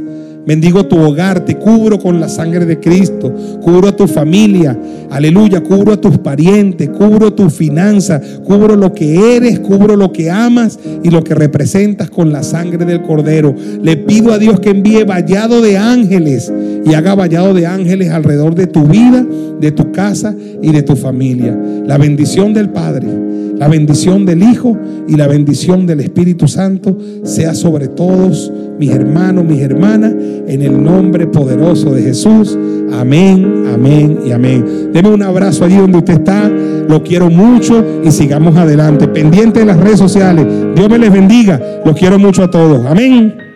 Bendigo 0.45 0.85
tu 0.85 0.97
hogar, 0.99 1.45
te 1.45 1.55
cubro 1.55 1.97
con 1.99 2.19
la 2.19 2.27
sangre 2.27 2.65
de 2.65 2.77
Cristo, 2.77 3.33
cubro 3.61 3.87
a 3.87 3.95
tu 3.95 4.07
familia, 4.07 4.77
aleluya, 5.09 5.61
cubro 5.61 5.93
a 5.93 6.01
tus 6.01 6.17
parientes, 6.17 6.89
cubro 6.89 7.31
tu 7.31 7.49
finanza, 7.49 8.21
cubro 8.43 8.75
lo 8.75 8.93
que 8.93 9.37
eres, 9.37 9.59
cubro 9.59 9.95
lo 9.95 10.11
que 10.11 10.29
amas 10.29 10.77
y 11.01 11.09
lo 11.09 11.23
que 11.23 11.33
representas 11.33 12.09
con 12.09 12.33
la 12.33 12.43
sangre 12.43 12.83
del 12.83 13.01
Cordero. 13.03 13.55
Le 13.81 13.95
pido 13.95 14.33
a 14.33 14.37
Dios 14.37 14.59
que 14.59 14.71
envíe 14.71 15.03
vallado 15.03 15.61
de 15.61 15.77
ángeles 15.77 16.51
y 16.85 16.93
haga 16.93 17.15
vallado 17.15 17.53
de 17.53 17.65
ángeles 17.65 18.11
alrededor 18.11 18.53
de 18.53 18.67
tu 18.67 18.83
vida, 18.83 19.25
de 19.61 19.71
tu 19.71 19.93
casa 19.93 20.35
y 20.61 20.71
de 20.71 20.83
tu 20.83 20.97
familia. 20.97 21.57
La 21.87 21.97
bendición 21.97 22.53
del 22.53 22.69
Padre 22.69 23.32
la 23.57 23.67
bendición 23.67 24.25
del 24.25 24.43
Hijo 24.43 24.77
y 25.07 25.15
la 25.15 25.27
bendición 25.27 25.85
del 25.85 26.01
Espíritu 26.01 26.47
Santo 26.47 26.97
sea 27.23 27.53
sobre 27.53 27.87
todos 27.87 28.51
mis 28.79 28.91
hermanos, 28.91 29.45
mis 29.45 29.61
hermanas, 29.61 30.13
en 30.47 30.61
el 30.61 30.83
nombre 30.83 31.27
poderoso 31.27 31.93
de 31.93 32.01
Jesús. 32.01 32.57
Amén, 32.91 33.65
amén 33.73 34.19
y 34.25 34.31
amén. 34.31 34.91
Deme 34.91 35.09
un 35.09 35.23
abrazo 35.23 35.65
allí 35.65 35.77
donde 35.77 35.99
usted 35.99 36.15
está. 36.15 36.49
Lo 36.49 37.03
quiero 37.03 37.29
mucho 37.29 37.83
y 38.03 38.11
sigamos 38.11 38.55
adelante. 38.57 39.07
Pendiente 39.07 39.61
de 39.61 39.65
las 39.65 39.77
redes 39.77 39.99
sociales. 39.99 40.45
Dios 40.75 40.89
me 40.89 40.97
les 40.97 41.11
bendiga. 41.11 41.61
Los 41.85 41.95
quiero 41.95 42.19
mucho 42.19 42.43
a 42.43 42.51
todos. 42.51 42.85
Amén. 42.85 43.52